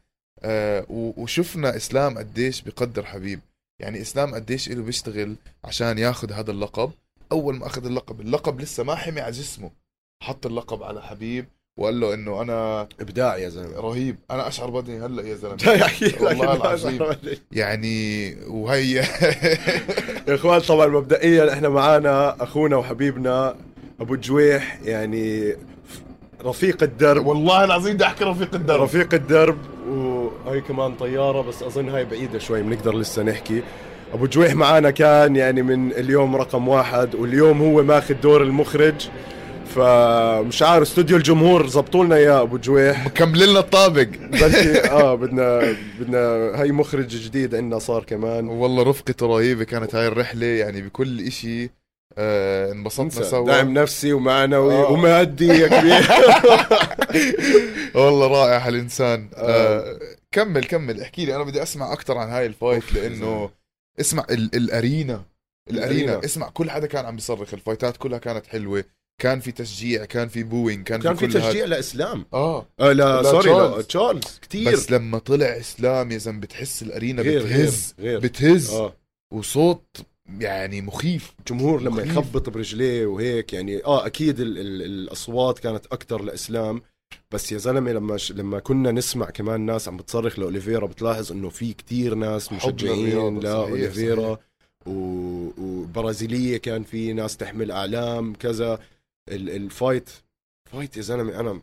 وشفنا 0.89 1.75
إسلام 1.75 2.17
قديش 2.17 2.61
بقدر 2.61 3.05
حبيب. 3.05 3.39
يعني 3.79 4.01
إسلام 4.01 4.35
قديش 4.35 4.69
له 4.69 4.83
بيشتغل 4.83 5.35
عشان 5.63 5.97
ياخذ 5.97 6.31
هذا 6.31 6.51
اللقب. 6.51 6.91
أول 7.31 7.55
ما 7.55 7.65
أخذ 7.65 7.85
اللقب 7.85 8.21
اللقب 8.21 8.61
لسه 8.61 8.83
ما 8.83 8.95
حمي 8.95 9.21
على 9.21 9.31
جسمه. 9.31 9.71
حط 10.23 10.45
اللقب 10.45 10.83
على 10.83 11.01
حبيب. 11.01 11.45
وقال 11.77 11.99
له 11.99 12.13
إنه 12.13 12.41
أنا 12.41 12.87
إبداع 13.01 13.37
يا 13.37 13.49
زلمة. 13.49 13.79
رهيب. 13.79 14.15
أنا 14.31 14.47
أشعر 14.47 14.69
بدني 14.69 15.05
هلأ 15.05 15.23
يا 15.27 15.35
زلمة. 15.35 15.57
والله 16.21 16.53
العظيم. 16.55 16.99
يعني 17.51 18.31
وهي 18.47 18.91
يا 20.27 20.35
إخوان 20.35 20.59
طبعا 20.59 20.87
مبدئيا 20.87 21.53
إحنا 21.53 21.69
معانا 21.69 22.43
أخونا 22.43 22.75
وحبيبنا 22.77 23.55
أبو 23.99 24.15
جويح 24.15 24.79
يعني 24.85 25.55
رفيق 26.45 26.83
الدرب. 26.83 27.25
والله 27.25 27.63
العظيم 27.63 27.93
بدي 27.93 28.03
أحكي 28.05 28.23
رفيق 28.23 28.55
الدرب. 28.55 28.81
رفيق 28.81 29.13
الدرب 29.13 29.57
وهي 29.87 30.61
كمان 30.61 30.95
طيارة 30.95 31.41
بس 31.41 31.63
أظن 31.63 31.89
هاي 31.89 32.05
بعيدة 32.05 32.39
شوي 32.39 32.61
بنقدر 32.61 32.95
لسه 32.97 33.23
نحكي. 33.23 33.63
أبو 34.13 34.25
جويح 34.27 34.53
معانا 34.55 34.91
كان 34.91 35.35
يعني 35.35 35.61
من 35.61 35.91
اليوم 35.91 36.35
رقم 36.35 36.67
واحد 36.67 37.15
واليوم 37.15 37.61
هو 37.61 37.83
ماخذ 37.83 38.13
دور 38.13 38.43
المخرج. 38.43 39.09
فمش 39.75 40.61
عارف 40.61 40.81
استوديو 40.87 41.17
الجمهور 41.17 41.67
زبطوا 41.67 42.05
لنا 42.05 42.17
يا 42.17 42.41
أبو 42.41 42.57
جويح. 42.57 43.05
مكمل 43.05 43.49
لنا 43.49 43.59
الطابق. 43.59 44.07
بلكي 44.17 44.79
آه 44.91 45.15
بدنا 45.15 45.75
بدنا 45.99 46.17
هاي 46.61 46.71
مخرج 46.71 47.07
جديد 47.07 47.55
عندنا 47.55 47.79
صار 47.79 48.03
كمان. 48.03 48.47
والله 48.47 48.83
رفقته 48.83 49.25
رهيبة 49.25 49.63
كانت 49.63 49.95
هاي 49.95 50.07
الرحلة 50.07 50.45
يعني 50.45 50.81
بكل 50.81 51.19
إشي 51.27 51.69
آه 52.17 52.71
انبسطنا 52.71 53.09
سوا. 53.09 53.47
دعم 53.47 53.73
نفسي 53.73 54.13
ومعنوي 54.13 54.73
آه. 54.75 54.91
ومادي 54.91 55.47
يا 55.47 55.67
كبير. 55.79 56.07
والله 57.95 58.27
رائع 58.27 58.57
هالإنسان. 58.67 59.29
آه. 59.35 59.79
آه 59.79 59.99
كمل 60.31 60.63
كمل. 60.65 61.01
احكي 61.01 61.25
لي 61.25 61.35
أنا 61.35 61.43
بدي 61.43 61.63
أسمع 61.63 61.93
أكثر 61.93 62.17
عن 62.17 62.29
هاي 62.29 62.45
ال 62.45 62.53
fight 62.53 62.93
لأنه. 62.93 63.49
اسمع 63.99 64.25
ال 64.29 64.55
ال 64.55 64.65
arena. 64.65 65.21
ال 65.69 65.77
arena. 65.77 66.21
اسمع 66.25 66.49
كل 66.49 66.71
حدا 66.71 66.87
كان 66.87 67.05
عم 67.05 67.15
بيصرخ 67.15 67.53
ال 67.53 67.60
fightات 67.60 67.97
كلها 67.97 68.17
كانت 68.19 68.45
حلوة. 68.47 68.83
كان 69.21 69.39
في 69.39 69.51
تشجيع 69.51 70.05
كان 70.05 70.27
في 70.27 70.43
booing 70.43 70.83
كان, 70.83 71.01
كان 71.01 71.15
في 71.15 71.27
كل 71.27 71.37
هاد- 71.37 71.47
تشجيع 71.49 71.65
لإسلام. 71.65 72.25
آه. 72.33 72.67
آه 72.79 72.91
لا, 72.93 73.21
لا، 73.21 73.31
sorry 73.31 73.49
لا 73.51 73.81
تشارلز. 73.81 73.85
تشارلز 73.85 74.39
كثير 74.41 74.73
بس 74.73 74.91
لما 74.91 75.17
طلع 75.19 75.45
إسلام 75.59 76.11
يا 76.11 76.17
زلمة 76.17 76.39
بتحس 76.39 76.83
ال 76.83 76.89
arena 76.89 77.21
غير 77.21 77.43
بتهز 77.43 77.93
غير. 77.99 78.09
غير 78.09 78.19
بتهز. 78.19 78.69
آه. 78.69 78.93
وصوت 79.33 79.97
يعني 80.39 80.81
مخيف. 80.81 81.33
الجمهور 81.39 81.81
لما 81.81 81.89
مخيف. 82.03 82.11
يخبط 82.11 82.49
برجليه 82.49 83.05
وهيك 83.05 83.53
يعني 83.53 83.85
آه 83.85 84.05
أكيد 84.05 84.39
ال 84.39 84.57
ال 84.57 84.81
الأصوات 84.81 85.59
كانت 85.59 85.85
أكثر 85.85 86.21
لإسلام. 86.23 86.81
بس 87.31 87.51
يا 87.51 87.57
زلمة 87.57 87.91
لما 87.91 88.17
ش... 88.17 88.31
لما 88.31 88.59
كنا 88.59 88.91
نسمع 88.91 89.29
كمان 89.29 89.61
ناس 89.61 89.87
عم 89.87 89.97
بتصرخ 89.97 90.39
لأوليفيرا 90.39 90.87
بتلاحظ 90.87 91.31
إنه 91.31 91.49
في 91.49 91.73
كتير 91.73 92.15
ناس 92.15 92.53
مشجعين 92.53 93.39
لاوليفيرا 93.39 94.37
و... 94.85 94.91
وبرازيلية 95.57 96.57
كان 96.57 96.83
في 96.83 97.13
ناس 97.13 97.37
تحمل 97.37 97.71
أعلام 97.71 98.33
كذا. 98.33 98.79
ال 99.29 99.42
fight 99.42 100.09
fight 100.71 100.97
يا 100.97 101.01
زلمة 101.01 101.39
أنا 101.39 101.61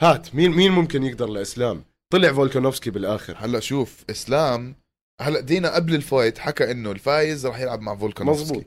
هات 0.00 0.34
مين 0.34 0.50
مين 0.50 0.72
ممكن 0.72 1.02
يقدر 1.02 1.26
لإسلام؟ 1.26 1.84
طلع 2.12 2.32
فولكانوفسكي 2.32 2.90
بالآخر. 2.90 3.36
هلأ 3.38 3.60
شوف 3.60 4.04
إسلام 4.10 4.74
هلأ 5.20 5.40
Dana 5.40 5.74
قبل 5.74 5.94
ال 5.94 6.01
fight 6.01 6.38
حكى 6.38 6.70
إنه 6.70 6.92
الفايز 6.92 7.46
راح 7.46 7.58
يلعب 7.58 7.80
مع 7.80 7.96
فولكانوفسكي. 7.96 8.44
مزبوط 8.44 8.64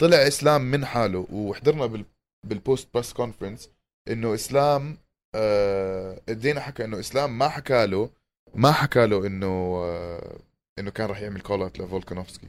طلع 0.00 0.16
إسلام 0.26 0.62
من 0.62 0.84
حاله 0.86 1.26
وحضرنا 1.32 1.86
بال 1.86 2.04
بال 2.46 2.60
post 2.60 2.88
press 2.94 3.12
conference 3.12 3.70
إنه 4.08 4.34
إسلام 4.34 4.98
آه 5.34 6.20
Dana 6.28 6.60
حكى 6.60 6.84
إنه 6.84 7.00
إسلام 7.00 7.38
ما 7.38 7.48
حكى 7.48 7.86
له 7.86 8.10
ما 8.54 8.72
حكى 8.72 9.06
له 9.06 9.26
إنه 9.26 9.46
آه 9.84 10.38
إنه 10.78 10.90
كان 10.90 11.06
راح 11.06 11.20
يعمل 11.20 11.40
call 11.40 11.62
out 11.62 11.78
لفولكانوفسكي. 11.78 12.48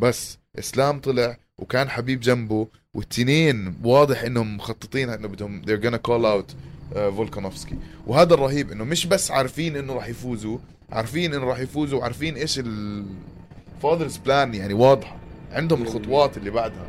بس 0.00 0.38
إسلام 0.58 1.00
طلع 1.00 1.38
وكان 1.60 1.88
حبيب 1.90 2.20
جنبه 2.20 2.66
والتنين 2.94 3.74
واضح 3.84 4.22
إنهم 4.22 4.56
مخططين 4.56 5.10
إنه 5.10 5.28
بدهم 5.28 5.62
they're 5.62 5.82
gonna 5.84 6.10
call 6.10 6.24
out 6.24 6.54
آه 6.96 7.10
فولكانوفسكي. 7.10 7.74
وهذا 8.06 8.34
الرهيب 8.34 8.72
إنه 8.72 8.84
مش 8.84 9.06
بس 9.06 9.30
عارفين 9.30 9.76
إنه 9.76 9.92
راح 9.92 10.08
يفوزوا 10.08 10.58
عارفين 10.92 11.34
إنه 11.34 11.44
راح 11.44 11.58
يفوزوا 11.58 11.98
وعارفين 11.98 12.34
إيش 12.36 12.58
ال 12.58 12.76
father's 12.76 14.16
plan 14.16 14.54
يعني 14.54 14.74
واضحة. 14.74 15.16
عندهم 15.52 15.82
الخطوات 15.82 16.36
اللي 16.36 16.50
بعدها. 16.50 16.86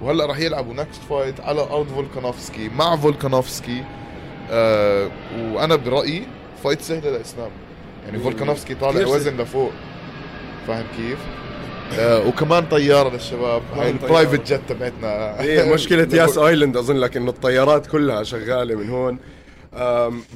وهلأ 0.00 0.26
راح 0.26 0.38
يلعبوا 0.38 0.74
next 0.74 1.02
fight 1.02 1.40
على 1.40 1.60
أرض 1.60 1.88
فولكانوفسكي 1.88 2.68
مع 2.68 2.96
فولكانوفسكي 2.96 3.84
آه 4.50 5.10
وأنا 5.38 5.76
برأيي 5.76 6.26
fight 6.64 6.80
سهلة 6.80 7.10
لإسلام. 7.10 7.50
يعني. 8.04 8.18
فولكانوفسكي 8.18 8.74
طالع 8.74 9.06
وزن 9.06 9.36
لفوق. 9.36 9.72
فاهم 10.66 10.86
كيف؟ 10.96 11.18
آه 11.98 12.28
وكمان 12.28 12.66
طيارة 12.68 13.10
للشباب. 13.14 13.62
هاي 13.72 13.90
ال 13.90 13.98
private 13.98 14.52
jet 14.52 14.60
تبعتنا. 14.68 15.40
هي 15.40 15.72
مشكلة 15.74 16.08
ياس 16.20 16.38
Island 16.38 16.76
أظن 16.76 16.96
لك 16.96 17.16
انه 17.16 17.30
الطيارات 17.30 17.86
كلها 17.86 18.22
شغالة 18.22 18.74
من 18.74 18.90
هون. 18.90 19.18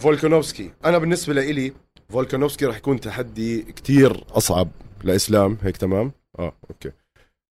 فولكانوفسكي. 0.00 0.70
أنا 0.84 0.98
بالنسبة 0.98 1.34
لإلي 1.34 1.72
فولكانوفسكي 2.08 2.66
راح 2.66 2.76
يكون 2.76 3.00
تحدي 3.00 3.62
كتير 3.62 4.24
أصعب 4.30 4.68
لإسلام. 5.04 5.58
هيك 5.62 5.76
تمام؟ 5.76 6.12
آه 6.38 6.52
أوكي. 6.70 6.90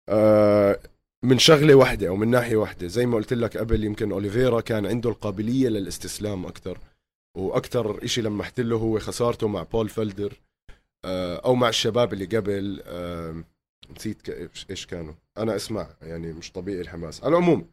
آه 0.09 0.78
من 1.25 1.38
شغلة 1.38 1.75
واحدة 1.75 2.09
أو 2.09 2.16
من 2.16 2.28
ناحية 2.30 2.57
واحدة 2.57 2.87
زي 2.87 3.07
ما 3.07 3.16
قلت 3.16 3.33
لك 3.33 3.57
قبل 3.57 3.85
يمكن 3.85 4.12
أوليفيرا 4.12 4.61
كان 4.61 4.87
عنده 4.87 5.11
القابلية 5.11 5.69
للاستسلام 5.69 6.47
أكثر 6.47 6.78
وأكثر 7.37 8.04
إشي 8.04 8.23
لمحت 8.23 8.61
له 8.61 8.76
هو 8.76 8.99
خسارته 8.99 9.49
مع 9.49 9.62
بول 9.62 9.88
فلدر 9.88 10.33
آه 11.04 11.37
أو 11.37 11.54
مع 11.54 11.69
الشباب 11.69 12.12
اللي 12.12 12.25
قبل. 12.25 12.83
آه 12.87 13.45
نسيت 13.97 14.29
إيش 14.71 14.87
كانوا 14.87 15.15
أنا 15.39 15.57
أسمع 15.57 15.89
يعني 16.03 16.33
مش 16.33 16.53
طبيعي 16.53 16.81
الحماس 16.81 17.25
على 17.25 17.31
العموم 17.31 17.67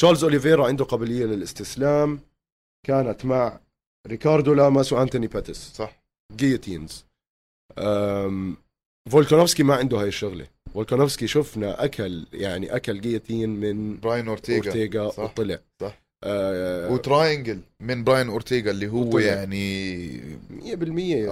تشارلز 0.00 0.24
أوليفيرا 0.24 0.66
عنده 0.66 0.84
قابلية 0.84 1.24
للاستسلام 1.24 2.20
كانت 2.86 3.24
مع 3.24 3.60
ريكاردو 4.06 4.54
لاماس 4.54 4.92
وأنتوني 4.92 5.26
باتيس 5.26 5.56
صح 5.74 6.02
guillotines 6.36 7.04
أم، 7.78 8.56
فولكانوفسكي 9.10 9.62
ما 9.62 9.74
عنده 9.74 10.00
هاي 10.00 10.08
الشغلة 10.08 10.46
فولكانوفسكي 10.74 11.26
شفنا 11.26 11.84
أكل 11.84 12.26
يعني 12.32 12.76
أكل 12.76 13.00
guillotine 13.00 13.48
من 13.50 14.00
براين 14.00 14.28
أورتيغا 14.28 14.64
أورتيغا 14.66 15.10
صح. 15.10 15.22
وطلع 15.24 15.58
صح. 15.80 16.02
آه 16.24 16.90
و 16.92 17.00
triangle 17.00 17.60
من 17.80 18.04
براين 18.04 18.28
أورتيغا 18.28 18.70
اللي 18.70 18.88
هو 18.88 19.00
وطلع. 19.08 19.20
يعني 19.20 20.18
100% 20.50 20.98
يا 20.98 21.30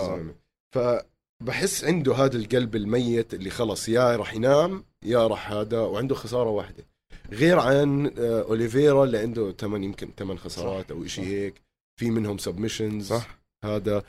آه. 0.76 1.04
فبحس 1.40 1.84
عنده 1.84 2.14
هذا 2.14 2.36
القلب 2.36 2.76
الميت 2.76 3.34
اللي 3.34 3.50
خلص 3.50 3.88
يا 3.88 4.16
راح 4.16 4.34
ينام 4.34 4.84
يا 5.04 5.26
راح 5.26 5.52
هذا 5.52 5.80
وعنده 5.80 6.14
خسارة 6.14 6.50
واحدة. 6.50 6.86
غير 7.32 7.58
عن 7.58 8.06
آه، 8.18 8.42
أوليفيرا 8.42 9.04
اللي 9.04 9.18
عنده 9.18 9.52
ثمان 9.52 9.84
يمكن 9.84 10.10
ثمان 10.18 10.38
خسارات 10.38 10.90
أو 10.90 11.06
شيء. 11.06 11.24
هيك. 11.24 11.62
في 12.00 12.10
منهم 12.10 12.38
submissions 12.38 13.08
صح. 13.08 13.38
هذا 13.64 14.02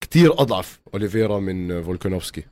كتير 0.00 0.32
أضعف 0.32 0.80
أوليفيرا 0.94 1.38
من 1.38 1.82
فولكانوفسكي 1.82 2.44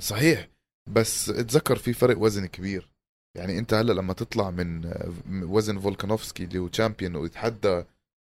صحيح. 0.00 0.48
بس 0.90 1.28
اتذكر 1.30 1.76
في 1.76 1.92
فرق 1.92 2.18
وزن 2.18 2.46
كبير. 2.46 2.88
يعني 3.36 3.58
أنت 3.58 3.74
هلأ 3.74 3.92
لما 3.92 4.12
تطلع 4.12 4.50
من 4.50 4.84
آه، 4.86 5.12
وزن 5.30 5.78
فولكانوفسكي 5.78 6.44
اللي 6.44 6.58
هو 6.58 6.68
champion 6.68 7.16
ويتحدى 7.16 7.84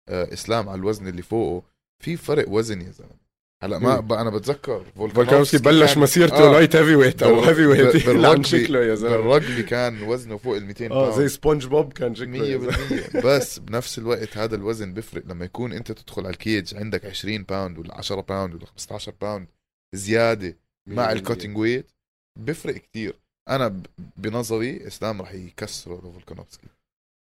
آه، 0.10 0.34
إسلام 0.34 0.70
على 0.70 0.80
الوزن 0.80 1.08
اللي 1.08 1.22
فوقه 1.22 1.66
في 2.04 2.18
فرق 2.18 2.50
وزن 2.50 2.82
يا 2.82 2.92
زلمة. 2.92 3.25
هلا 3.66 3.80
ما 3.80 4.22
أنا 4.22 4.30
بتذكر 4.30 4.86
فولكانوفسكي 4.96 5.64
بلش 5.64 5.98
مسيرته 5.98 6.50
آه. 6.50 6.52
light 6.52 6.76
heavyweight 6.76 7.24
أو 7.24 7.44
heavyweight 7.44 8.08
عن 8.08 8.44
شكله 8.44 8.80
يا 8.86 8.96
زلمة. 8.96 9.18
بالرجبي 9.18 9.64
كان 9.64 10.04
وزنه 10.04 10.38
فوق 10.38 10.56
ال 10.56 10.66
200 10.66 10.92
آه 10.92 11.18
زي 11.18 11.28
سبونج 11.28 11.66
بوب 11.66 11.94
كان 11.94 12.16
شكله. 12.16 12.46
يا 12.46 12.58
زلمة. 12.58 13.22
100% 13.22 13.26
بس 13.26 13.60
بنفس 13.60 13.98
الوقت 13.98 14.38
هذا 14.38 14.56
الوزن 14.56 14.94
بيفرق. 14.94 15.24
لما 15.26 15.46
يكون 15.46 15.74
أنت 15.74 15.92
تدخل 15.92 16.22
على 16.22 16.34
ال 16.34 16.42
cage 16.42 16.76
عندك 16.76 17.06
20 17.06 17.44
pound 17.44 17.80
ولا 17.80 17.98
10 17.98 18.22
pound 18.22 18.56
ولا 18.56 18.66
15 18.66 19.14
pound 19.22 19.48
زيادة 19.96 20.58
مع 20.90 21.08
100%. 21.08 21.12
ال 21.12 21.17
cutting 21.17 21.58
weight 21.58 21.92
بيفرق 22.40 22.76
كتير. 22.76 23.20
أنا 23.50 23.82
بنظري 24.18 24.88
إسلام 24.88 25.22
رح 25.22 25.34
يكسره 25.34 25.98
لفولكانوفسكي. 25.98 26.68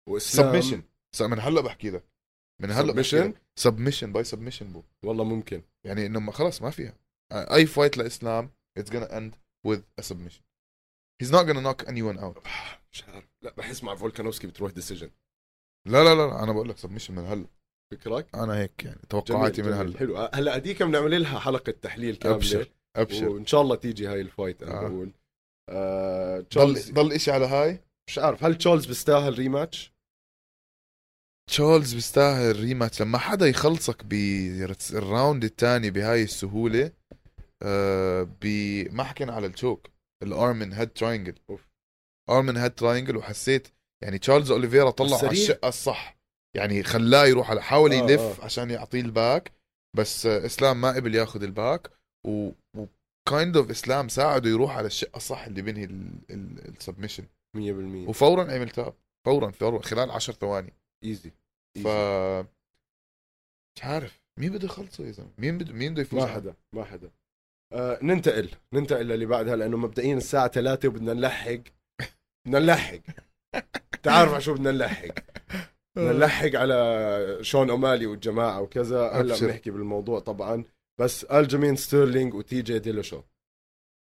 وإسلام 0.09 0.61
submission 0.61 0.83
من 1.21 1.40
هلأ 1.40 1.61
بحكي 1.61 1.90
لك. 1.90 2.04
من 2.62 2.71
هلأ 2.71 3.02
Submission؟ 3.02 3.33
submission 3.59 4.12
by 4.12 4.25
submission 4.25 4.73
بو 4.73 4.83
والله 5.04 5.25
ممكن. 5.25 5.62
يعني 5.88 6.07
إنه 6.07 6.30
خلص 6.30 6.62
ما 6.62 6.71
فيها. 6.71 6.95
أي 7.33 7.66
fight 7.67 7.97
لإسلام 7.99 8.50
it's 8.80 8.90
gonna 8.90 9.11
end 9.11 9.33
with 9.68 9.80
a 10.00 10.04
submission. 10.04 10.42
He's 11.23 11.33
not 11.33 11.47
gonna 11.47 11.62
knock 11.66 11.85
anyone 11.87 12.18
out. 12.18 12.38
مش 12.92 13.04
عارف. 13.09 13.28
لا 13.45 13.54
بحس 13.54 13.85
مع 13.85 13.95
فولكانوفسكي 13.95 14.47
بتروح 14.47 14.73
decision 14.73 15.11
لا 15.88 16.04
لا 16.04 16.14
لا 16.14 16.42
أنا 16.42 16.52
بقول 16.52 16.68
لك 16.68 16.78
submission 16.78 17.14
من 17.14 17.26
هلا. 17.26 17.47
فكرك 17.92 18.35
أنا 18.35 18.59
هيك 18.59 18.85
يعني 18.85 19.00
توقعاتي 19.09 19.62
من 19.62 19.73
هلا. 19.73 19.99
حلو. 19.99 20.16
هلا 20.35 20.57
هديك 20.57 20.83
بنعمل 20.83 21.23
لها 21.23 21.38
حلقة 21.38 21.73
تحليل 21.73 22.16
كاملة. 22.16 22.37
أبشر 22.37 22.68
أبشر. 22.97 23.28
وإن 23.28 23.47
شاء 23.47 23.61
الله 23.62 23.76
تيجي 23.76 24.07
هاي 24.07 24.21
ال 24.21 24.27
fight 24.27 24.62
أنا 24.62 24.80
آه. 24.80 24.88
بقول. 24.88 25.12
آه 25.71 26.38
ضل 26.38 26.47
تشارلز 26.49 26.90
ضل 26.90 27.12
إشي 27.12 27.30
على 27.30 27.47
هاي؟ 27.47 27.80
مش 28.09 28.18
عارف. 28.18 28.45
هل 28.45 28.59
تشارلز 28.59 28.87
بيستاهل 28.87 29.38
rematch؟ 29.38 29.93
تشارلز 31.49 31.95
بيستاهل 31.95 32.61
rematch 32.61 33.02
لما 33.02 33.19
حدا 33.19 33.47
يخلصك 33.47 34.05
بال 34.05 34.45
round 34.45 35.45
الثاني 35.45 35.90
بهاي 35.90 36.23
السهولة 36.23 36.93
آه 37.62 38.23
ب 38.23 38.47
ما 38.93 39.05
حكينا 39.05 39.33
على 39.33 39.47
ال 39.47 39.53
choke 39.53 39.87
ال 40.23 40.30
arm 40.30 40.51
and 40.51 40.73
head 40.73 40.88
triangle. 40.88 41.35
أوف. 41.50 41.69
arm 42.31 42.44
and 42.44 42.57
head 42.57 42.71
triangle 42.71 43.17
وحسيت 43.17 43.69
يعني 44.02 44.19
تشارلز 44.19 44.50
أوليفيرا 44.50 44.90
طلع 44.90 45.09
على 45.09 45.19
سريع. 45.19 45.33
الشقة 45.33 45.69
الصح. 45.69 46.19
يعني 46.57 46.83
خلاه 46.83 47.26
يروح 47.26 47.50
على 47.50 47.62
حاول 47.62 47.93
آه، 47.93 47.97
يلف 47.97 48.21
آه. 48.40 48.45
عشان 48.45 48.71
يعطيه 48.71 49.00
ال 49.00 49.11
back 49.11 49.52
بس 49.97 50.26
إسلام 50.26 50.81
ما 50.81 50.93
قبل 50.93 51.14
ياخذ 51.14 51.43
ال 51.43 51.52
back 51.52 51.90
و 52.26 52.50
kind 53.28 53.57
of 53.57 53.71
إسلام 53.71 54.09
ساعده 54.09 54.50
يروح 54.50 54.76
على 54.76 54.87
الشقة 54.87 55.17
الصح 55.17 55.45
اللي 55.45 55.62
بينهي 55.62 55.85
ال 56.31 56.39
submission 56.39 57.25
100% 57.57 57.61
وفورا 58.09 58.52
عمل 58.52 58.71
tap. 58.71 58.95
فورا 59.26 59.50
فورا 59.50 59.83
خلال 59.83 60.11
10 60.11 60.33
ثواني. 60.35 60.73
ايزي 61.05 61.31
ف 61.85 61.87
مش 63.76 63.85
عارف. 63.85 64.23
مين 64.38 64.52
بده 64.52 64.64
يخلصه 64.64 65.07
يا 65.07 65.11
زلمة؟ 65.11 65.31
مين 65.38 65.59
بده 65.59 65.73
مين 65.73 65.93
بده 65.93 66.02
يفوز؟ 66.02 66.21
ما 66.21 66.26
حدا 66.26 66.55
ما 66.75 66.85
حدا 66.85 67.11
آه 67.73 67.99
ننتقل 68.02 68.50
ننتقل 68.73 69.07
للي 69.09 69.26
بعدها 69.26 69.57
لأنه 69.57 69.76
مبدئيا 69.76 70.17
الساعة 70.17 70.49
3 70.49 70.88
وبدنا 70.88 71.14
نلحق. 71.14 71.61
بدنا 72.47 72.59
نلحق. 72.59 73.00
تعرف 74.02 74.33
على 74.33 74.40
شو 74.40 74.55
بدنا 74.55 74.71
نلحق. 74.73 75.14
بدنا 75.97 76.12
نلحق 76.12 76.55
على 76.55 77.38
شون 77.40 77.71
أومالي 77.71 78.07
والجماعة 78.07 78.61
وكذا. 78.62 79.09
هلأ. 79.09 79.40
بنحكي 79.40 79.71
بالموضوع 79.71 80.21
طبعا. 80.21 80.64
بس 81.00 81.25
ألجمين 81.25 81.76
ستيرلينج 81.76 82.35
وتي 82.35 82.62
جي 82.62 82.78
ديلوشو 82.78 83.23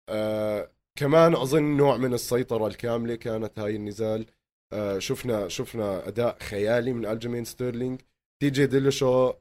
آه 0.10 0.72
كمان 1.00 1.36
أظن 1.36 1.78
نوع 1.78 1.98
من 1.98 2.14
السيطرة 2.14 2.68
الكاملة 2.68 3.16
كانت 3.16 3.60
هاي 3.60 3.76
النزال. 3.76 4.26
آه 4.74 5.00
شفنا 5.00 5.48
شفنا 5.48 6.08
أداء 6.08 6.40
خيالي 6.40 6.94
من 6.94 7.06
ألجمين 7.06 7.46
ستيرلينج. 7.46 8.02
تي 8.42 8.50
جي 8.50 8.66
ديلوشو 8.66 9.34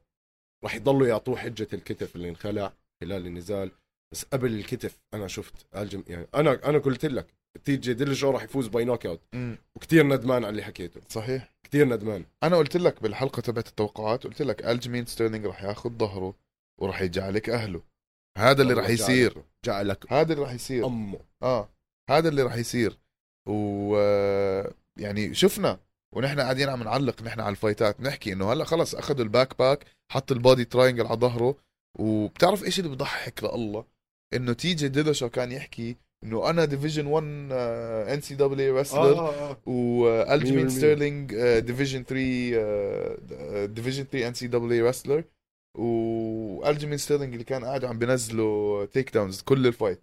راح 0.64 0.74
يضلوا 0.74 1.06
يعطوه 1.06 1.36
حجة 1.36 1.68
الكتف 1.72 2.16
اللي 2.16 2.28
انخلع 2.28 2.72
خلال 3.00 3.26
النزال. 3.26 3.70
بس 4.12 4.24
قبل 4.24 4.54
الكتف 4.54 4.98
أنا 5.14 5.28
شفت 5.28 5.66
ألجم 5.76 6.04
يعني 6.08 6.26
أنا 6.34 6.68
أنا 6.68 6.78
قلت 6.78 7.04
لك 7.06 7.34
تي 7.64 7.76
جي 7.76 7.94
ديلوشو 7.94 8.30
راح 8.30 8.42
يفوز 8.42 8.66
by 8.68 8.84
knockout. 8.84 9.20
وكثير 9.76 10.06
ندمان 10.06 10.44
على 10.44 10.50
اللي 10.50 10.62
حكيته. 10.62 11.00
صحيح. 11.08 11.52
كثير 11.66 11.86
ندمان. 11.88 12.24
أنا 12.42 12.56
قلت 12.56 12.76
لك 12.76 13.02
بالحلقة 13.02 13.40
تبعت 13.40 13.68
التوقعات 13.68 14.24
قلت 14.24 14.42
لك 14.42 14.66
ألجمين 14.66 15.06
ستيرلينج 15.06 15.46
راح 15.46 15.62
ياخذ 15.64 15.90
ظهره 15.90 16.34
وراح 16.80 17.02
يجعلك 17.02 17.50
أهله. 17.50 17.82
هذا 18.38 18.62
اللي 18.62 18.74
راح 18.74 18.88
يصير. 18.88 19.32
جعلك- 19.32 19.44
جعلك. 19.64 20.12
هذا 20.12 20.32
اللي 20.32 20.44
راح 20.44 20.52
يصير. 20.52 20.86
أمه. 20.86 21.18
آه 21.42 21.68
هذا 22.10 22.28
اللي 22.28 22.42
راح 22.42 22.56
يصير. 22.56 22.98
و 23.48 23.96
يعني 24.96 25.34
شفنا 25.34 25.78
ونحن 26.14 26.40
قاعدين 26.40 26.68
عم 26.68 26.82
نعلق 26.82 27.22
نحن 27.22 27.40
على 27.40 27.50
ال 27.50 27.57
fight 27.57 27.93
ات 27.93 28.00
نحكي 28.00 28.32
إنه 28.32 28.52
هلأ 28.52 28.64
خلص 28.64 28.94
اخذوا 28.94 29.24
ال 29.24 29.31
back 29.31 29.58
back 29.58 29.84
حط 30.12 30.32
ال 30.32 30.39
body 30.39 30.64
triangle 30.64 31.06
على 31.06 31.16
ظهره 31.20 31.56
وبتعرف 31.98 32.64
إيش 32.64 32.78
اللي 32.78 32.90
بضحك 32.90 33.44
لله 33.44 33.84
إنه 34.34 34.52
تي 34.52 34.74
جي 34.74 34.88
ديلوشو 34.88 35.28
كان 35.28 35.52
يحكي 35.52 35.96
إنه 36.24 36.50
أنا 36.50 36.64
division 36.64 37.06
1 37.06 37.24
NCAA 38.12 38.34
wrestler. 38.34 39.12
والجمين 39.66 40.66
100% 40.68 40.72
ستيرلينج 40.72 41.34
division 41.58 42.04
3 42.04 43.64
division 43.66 44.04
3 44.04 44.28
NCAA 44.28 44.46
wrestler 44.46 45.24
والجمين 45.78 46.98
ستيرلينج 46.98 47.32
اللي 47.32 47.44
كان 47.44 47.64
قاعد 47.64 47.84
عم 47.84 47.98
بنزلوا 47.98 48.84
takedowns 48.84 49.40
كل 49.40 49.66
ال 49.66 49.72
fight 49.72 50.00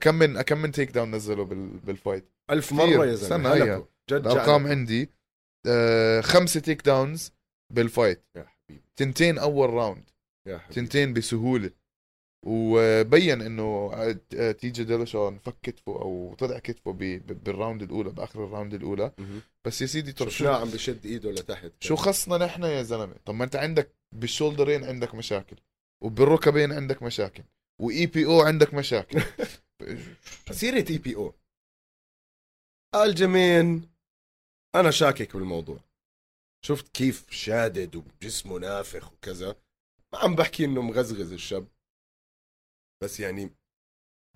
كم 0.00 0.14
من 0.14 0.40
كم 0.42 0.58
من 0.58 0.72
takedown 0.72 1.10
بال- 1.10 1.78
بال 1.78 1.91
fight 1.91 2.24
ألف 2.50 2.66
كثير. 2.66 2.78
مرة 2.98 3.06
يا. 3.06 3.16
هيا. 3.64 3.84
جد 4.10 4.26
الأرقام. 4.26 4.66
عندي 4.66 5.10
آه، 5.66 6.20
خمسة 6.20 6.60
takedowns 6.60 6.82
بال 6.82 7.32
fight 7.72 8.24
يا 8.36 8.44
حبيبي. 8.44 8.84
تنتين 8.96 9.38
أول 9.38 9.70
round 9.70 10.10
يا 10.48 10.58
حبيبي. 10.58 10.74
تنتين 10.74 11.12
بسهولة. 11.12 11.70
وبين 12.46 13.42
إنه 13.42 13.90
آه، 14.34 14.52
تي 14.52 14.70
جي 14.70 14.84
ديلوشو 14.84 15.28
انفك 15.28 15.56
كتفه 15.62 15.92
أو 15.92 16.34
طلع 16.38 16.58
كتفه 16.58 16.92
بال 17.22 17.39
round 17.39 17.82
الأولى 17.82 18.10
بآخر 18.10 18.44
ال 18.44 18.49
round 18.49 18.74
الأولى. 18.74 19.12
بس 19.66 19.82
يا 19.82 19.86
سيدي 19.86 20.12
طب 20.12 20.28
شو 20.28 20.48
عم 20.48 20.70
بشد 20.70 21.06
إيده 21.06 21.30
لتحت؟ 21.30 21.72
شو 21.80 21.96
خصنا 21.96 22.44
نحن 22.46 22.62
يا 22.62 22.82
زلمة؟ 22.82 23.14
طب 23.24 23.34
ما 23.34 23.44
أنت 23.44 23.56
عندك 23.56 23.96
بال 24.14 24.26
shoulder 24.26 24.72
ين 24.72 24.84
عندك 24.84 25.14
مشاكل 25.14 25.56
وبالركبين 26.04 26.72
عندك 26.72 27.02
مشاكل 27.02 27.42
وإي 27.80 28.06
بي 28.06 28.26
أو 28.26 28.40
عندك 28.40 28.74
مشاكل. 28.74 29.22
سيرة 30.50 30.90
إي 30.90 30.98
بي 30.98 31.16
أو. 31.16 31.34
الجمين 32.94 33.91
أنا 34.74 34.90
شاكك 34.90 35.36
بالموضوع. 35.36 35.80
شفت 36.64 36.88
كيف 36.88 37.30
شادد 37.30 37.96
وجسمه 37.96 38.58
نافخ 38.58 39.12
وكذا؟ 39.12 39.62
ما 40.12 40.18
عم 40.18 40.34
بحكي 40.34 40.64
إنه 40.64 40.82
مغزغز 40.82 41.32
الشاب. 41.32 41.68
بس 43.02 43.20
يعني 43.20 43.50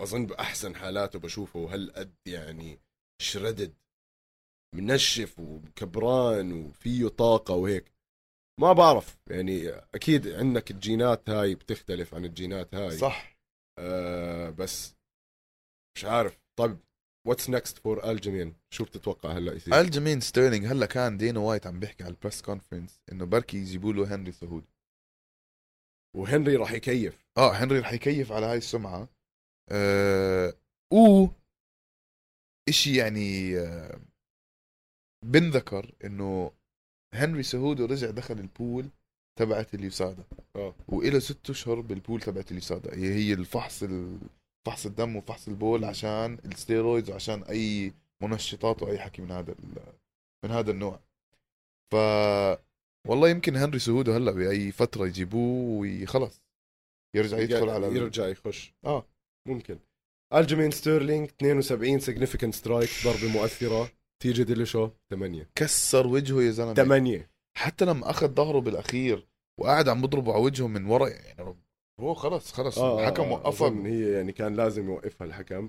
أظن 0.01 0.27
بأحسن 0.27 0.75
حالاته 0.75 1.19
بشوفه 1.19 1.75
هالقد 1.75 2.15
يعني 2.29 2.79
شردد 3.23 3.75
منشف 4.75 5.39
وكبران 5.39 6.53
وفيه 6.53 7.09
طاقة 7.09 7.55
وهيك. 7.55 7.93
ما 8.61 8.73
بعرف 8.73 9.19
يعني 9.31 9.69
أكيد 9.69 10.29
عندك 10.29 10.71
الجينات 10.71 11.31
هاي 11.31 11.55
بتختلف 11.55 12.15
عن 12.15 12.25
الجينات 12.25 12.75
هاي. 12.75 12.99
صح. 12.99 13.39
آه 13.79 14.51
بس 14.51 14.95
مش 15.97 16.05
عارف. 16.05 16.41
طيب 16.59 16.79
what's 17.27 17.51
next 17.51 17.79
for 17.79 18.11
الجمين 18.11 18.55
شو 18.71 18.85
بتتوقع 18.85 19.33
هلا 19.33 19.53
يصير؟ 19.53 19.81
الجمين 19.81 20.21
ستيرلينج 20.21 20.67
هلا 20.67 20.87
كان 20.87 21.17
دينا 21.17 21.41
وايت 21.41 21.67
عم 21.67 21.81
بيحكي 21.81 22.05
على 22.05 22.11
ال 22.11 22.16
press 22.16 22.43
conference 22.43 23.01
إنه 23.13 23.25
بركي 23.25 23.57
يجيبوا 23.57 23.93
له 23.93 24.15
هنري 24.15 24.33
سهود 24.33 24.65
وهنري 26.17 26.57
راح 26.57 26.73
يكيف. 26.73 27.27
آه 27.37 27.53
هنري 27.53 27.79
رح 27.79 27.93
يكيف 27.93 28.33
على 28.33 28.47
هاي 28.47 28.57
السمعة. 28.59 29.09
آه 29.71 30.55
و 30.93 31.27
إشي 32.69 32.97
يعني 32.97 33.59
آه 33.59 34.01
بنذكر 35.25 35.95
إنه 36.05 36.53
هنري 37.15 37.43
سهودو 37.43 37.85
رجع 37.85 38.11
دخل 38.11 38.39
ال 38.39 38.49
pool 38.49 38.89
تبعت 39.39 39.75
ال 39.75 39.82
USADA. 39.82 40.25
آه. 40.57 40.75
وإله 40.89 41.19
ست 41.19 41.51
أشهر 41.51 41.81
بال 41.81 41.94
pool 41.94 42.21
تبعت 42.21 42.51
ال 42.51 42.57
USADA. 42.57 42.95
هي 42.95 43.15
هي 43.15 43.33
الفحص 43.33 43.83
ال- 43.83 44.19
فحص 44.67 44.87
الدم 44.87 45.17
وفحص 45.17 45.49
البول 45.49 45.85
عشان 45.85 46.39
ال 46.45 46.52
steroids 46.52 47.11
وعشان 47.11 47.43
أي 47.43 47.93
منشطات 48.23 48.83
واي 48.83 48.99
حكي 48.99 49.23
من 49.23 49.31
هذا 49.31 49.55
من 50.45 50.51
هذا 50.51 50.71
النوع. 50.71 51.01
ف 51.93 51.97
والله 53.09 53.29
يمكن 53.29 53.57
هنري 53.57 53.79
سهودو 53.79 54.13
هلأ 54.13 54.31
بأي 54.31 54.73
فترة 54.73 55.07
يجيبوه 55.07 56.03
وخلص 56.03 56.43
يرجع 57.17 57.39
يدخل 57.39 57.69
على 57.69 57.87
يرجع 57.87 58.27
يخش. 58.27 58.75
آه. 58.85 59.07
ممكن. 59.49 59.79
الجمين 60.35 60.71
ستيرلينج 60.71 61.29
72 61.29 62.01
significant 62.01 62.55
strike 62.55 62.91
ضربه 63.05 63.29
مؤثرة. 63.29 63.93
تيجي 64.23 64.45
ديليشو 64.45 64.91
8 65.11 65.51
كسر 65.55 66.07
وجهه 66.07 66.43
يا 66.43 66.51
زلمة. 66.51 66.75
8 66.75 67.31
حتى 67.57 67.85
لما 67.85 68.11
أخذ 68.11 68.35
ظهره 68.35 68.59
بالأخير 68.59 69.29
وقاعد 69.61 69.89
عم 69.89 70.03
بضربه 70.03 70.33
على 70.33 70.43
وجهه 70.43 70.67
من 70.67 70.87
ورا 70.87 71.09
يعني 71.09 71.57
هو 72.01 72.15
خلص 72.15 72.53
خلص 72.53 72.79
الحكم 72.79 73.33
وقفها 73.33 73.49
أظن 73.69 73.87
هي 73.87 74.13
يعني 74.13 74.33
كان 74.33 74.55
لازم 74.55 74.87
يوقفها 74.91 75.27
الحكم. 75.27 75.69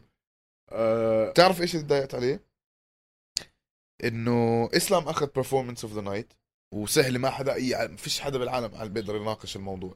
آه 0.70 1.30
بتعرف 1.30 1.62
إيش 1.62 1.76
اللي 1.76 1.86
تضايقت 1.86 2.16
عليه؟ 2.16 2.44
إنه 4.04 4.70
إسلام 4.74 5.04
أخذ 5.04 5.28
performance 5.36 5.84
of 5.84 5.94
the 5.94 6.02
night 6.02 6.34
وسهل 6.74 7.20
ما 7.20 7.30
حدا 7.30 7.54
أي 7.54 7.88
ما 7.88 7.98
فيش 7.98 8.20
حدا 8.20 8.38
بالعالم 8.40 8.94
بيقدر 8.94 9.16
يناقش 9.16 9.56
الموضوع. 9.56 9.96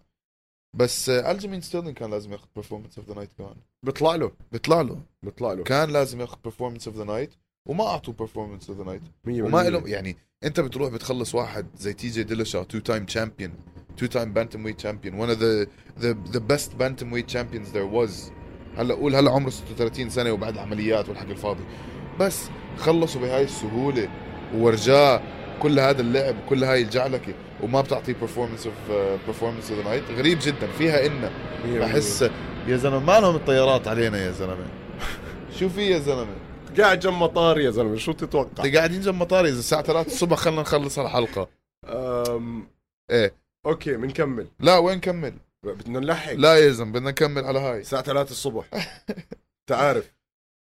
بس 0.76 1.10
آه، 1.10 1.32
الجيمين 1.32 1.62
ستيرلينج 1.62 1.98
كان 1.98 2.12
لازم 2.12 2.32
ياخذ 2.32 2.48
performance 2.56 2.98
of 2.98 3.08
the 3.08 3.14
night 3.16 3.34
كمان. 3.38 3.56
بيطلع 3.84 4.16
له. 4.16 4.32
بيطلع 4.52 4.82
له. 4.82 5.02
بيطلع 5.24 5.54
له. 5.54 5.64
كان 5.64 5.90
لازم 5.90 6.22
ياخذ 6.22 6.38
performance 6.44 6.88
of 6.88 6.98
the 6.98 7.04
night 7.04 7.34
وما 7.70 7.88
أعطوه 7.88 8.16
performance 8.16 8.70
of 8.70 8.78
the 8.78 8.84
night 8.84 9.02
100% 9.02 9.28
وما 9.28 9.70
له 9.70 9.90
يعني 9.90 10.18
أنت 10.44 10.60
بتروح 10.60 10.94
بتخلص 10.94 11.36
واحد 11.36 11.68
زي 11.78 11.94
تي 11.94 12.10
جي 12.10 12.24
ديلشا 12.24 12.64
two 12.64 12.80
time 12.80 13.06
champion 13.06 13.54
two 13.98 14.06
time 14.06 14.34
bantamweight 14.34 14.78
champion 14.78 15.28
one 15.28 15.32
of 15.36 15.40
the 15.40 15.68
the 16.04 16.16
the 16.34 16.40
best 16.40 16.78
bantam 16.78 17.12
weight 17.12 17.28
champions 17.28 17.72
there 17.74 17.88
was. 17.96 18.32
هلا 18.78 18.94
قول 18.94 19.16
هلا 19.16 19.32
عمره 19.32 19.50
36 19.50 20.10
سنة 20.10 20.32
وبعد 20.32 20.58
عمليات 20.58 21.10
والحكي 21.10 21.30
الفاضي. 21.30 21.64
بس 22.20 22.50
خلصوا 22.78 23.22
بهاي 23.22 23.44
السهولة 23.44 24.10
وورجاه 24.56 25.22
كل 25.62 25.80
هذا 25.80 26.02
اللعب 26.02 26.36
وكل 26.46 26.64
هاي 26.64 26.82
الجعلكة 26.82 27.34
وما 27.64 27.82
بتعطيه 27.82 28.14
performance 28.14 28.64
of 28.64 28.92
uh, 28.92 29.30
performance 29.32 29.70
of 29.70 29.84
the 29.84 29.88
night. 29.88 30.18
غريب 30.18 30.40
جدا 30.42 30.68
فيها 30.78 31.06
إن 31.06 31.30
100% 31.64 31.80
بحس 31.80 32.30
يا 32.68 32.78
زلمة 32.78 33.00
ما 33.00 33.20
لهم 33.20 33.36
الطيارات 33.36 33.88
علينا 33.88 34.26
يا 34.26 34.32
زلمة. 34.32 34.66
شو 35.60 35.70
في 35.70 35.82
يا 35.82 36.00
زلمة؟ 36.00 36.36
قاعد 36.80 37.00
جنب 37.00 37.14
مطار 37.14 37.60
يا 37.60 37.72
زلمة 37.72 37.96
شو 37.96 38.12
تتوقع؟ 38.12 38.74
قاعدين 38.74 39.02
جنب 39.02 39.16
مطار 39.16 39.46
اذا 39.46 39.60
الساعة 39.60 39.82
3 39.82 40.08
الصبح 40.08 40.38
خلينا 40.38 40.62
نخلص 40.62 41.00
الحلقة 41.00 41.48
أم... 41.86 42.68
إيه. 43.12 43.41
أوكي 43.66 43.98
بنكمل. 43.98 44.48
لا 44.60 44.78
وين 44.78 45.00
كمل 45.00 45.34
بدنا 45.64 46.00
نلحق. 46.00 46.34
لا 46.34 46.56
يا 46.56 46.72
زلمة 46.72 46.92
بدنا 46.92 47.10
نكمل 47.10 47.46
على 47.46 47.60
هاي. 47.60 47.80
الساعة 47.80 48.04
3 48.04 48.32
الصبح. 48.32 48.70
انت 49.62 49.72
عارف 49.72 50.14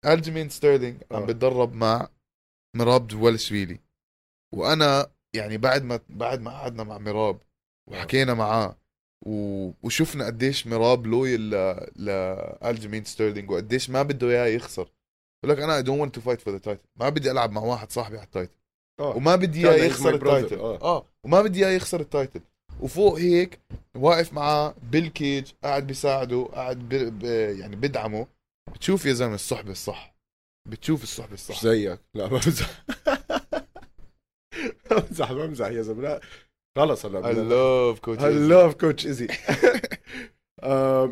الجمين 0.05 0.49
ستيرلينج 0.49 1.03
عم 1.11 1.21
آه. 1.21 1.25
بتدرب 1.25 1.73
مع 1.73 2.09
مراب 2.75 3.07
دوالشويلي 3.07 3.79
وأنا 4.55 5.11
يعني 5.35 5.57
بعد 5.57 5.83
ما 5.83 5.99
بعد 6.09 6.41
ما 6.41 6.51
قعدنا 6.51 6.83
مع 6.83 6.97
مراب 6.97 7.39
وحكينا 7.91 8.33
معاه 8.33 8.77
و... 9.25 9.69
وشفنا 9.83 10.25
قديش 10.25 10.67
مراب 10.67 11.07
loyal 11.07 11.41
ل... 11.41 11.51
لالجمين 11.95 13.03
ستيرلينج 13.03 13.51
وقديش 13.51 13.89
ما 13.89 14.03
بده 14.03 14.29
إياه 14.29 14.45
يخسر. 14.45 14.89
بقول 15.43 15.57
لك 15.57 15.63
أنا 15.63 15.75
I 15.75 15.81
don't 15.81 16.01
want 16.01 16.15
to 16.15 16.21
fight 16.21 16.41
for 16.41 16.53
the 16.53 16.59
title 16.59 16.87
ما 16.99 17.09
بدي 17.09 17.31
ألعب 17.31 17.51
مع 17.51 17.61
واحد 17.61 17.91
صاحبي 17.91 18.17
على 18.17 18.25
ال 18.25 18.30
title 18.30 18.53
آه. 18.99 19.15
وما 19.15 19.35
بدي 19.35 19.69
إياه 19.69 19.85
يخسر. 19.85 20.15
ال 20.15 20.23
title 20.23 20.59
آه. 20.59 20.81
آه. 20.81 21.05
وما 21.23 21.41
بدي 21.41 21.65
إياه 21.65 21.75
يخسر 21.75 21.99
ال 21.99 22.06
title 22.06 22.41
وفوق 22.81 23.19
هيك 23.19 23.59
واقف 23.95 24.33
معاه 24.33 24.75
بال 24.91 25.11
cage 25.11 25.51
قاعد 25.63 25.87
بيساعده 25.87 26.43
قاعد 26.45 26.79
ب... 26.79 26.95
ب... 27.19 27.23
يعني 27.59 27.75
بدعمه. 27.75 28.27
بتشوف 28.73 29.05
يا 29.05 29.13
زلمة 29.13 29.35
الصحبة 29.35 29.71
الصح. 29.71 30.15
بتشوف 30.69 31.03
الصحبة 31.03 31.33
الصح. 31.33 31.63
زيك. 31.63 31.99
لا 32.15 32.27
بزح 32.27 32.83
بمزح. 34.91 35.31
بمزح 35.33 35.67
يا 35.67 35.81
زلمة. 35.81 36.01
لا. 36.01 36.21
خلص 36.77 37.05
هلا. 37.05 37.21
Love 37.33 37.97
coach 37.99 38.19
I 38.19 38.23
Izzy. 38.23 38.51
love 38.51 38.79
coach 38.79 39.05
Izzy 39.05 39.27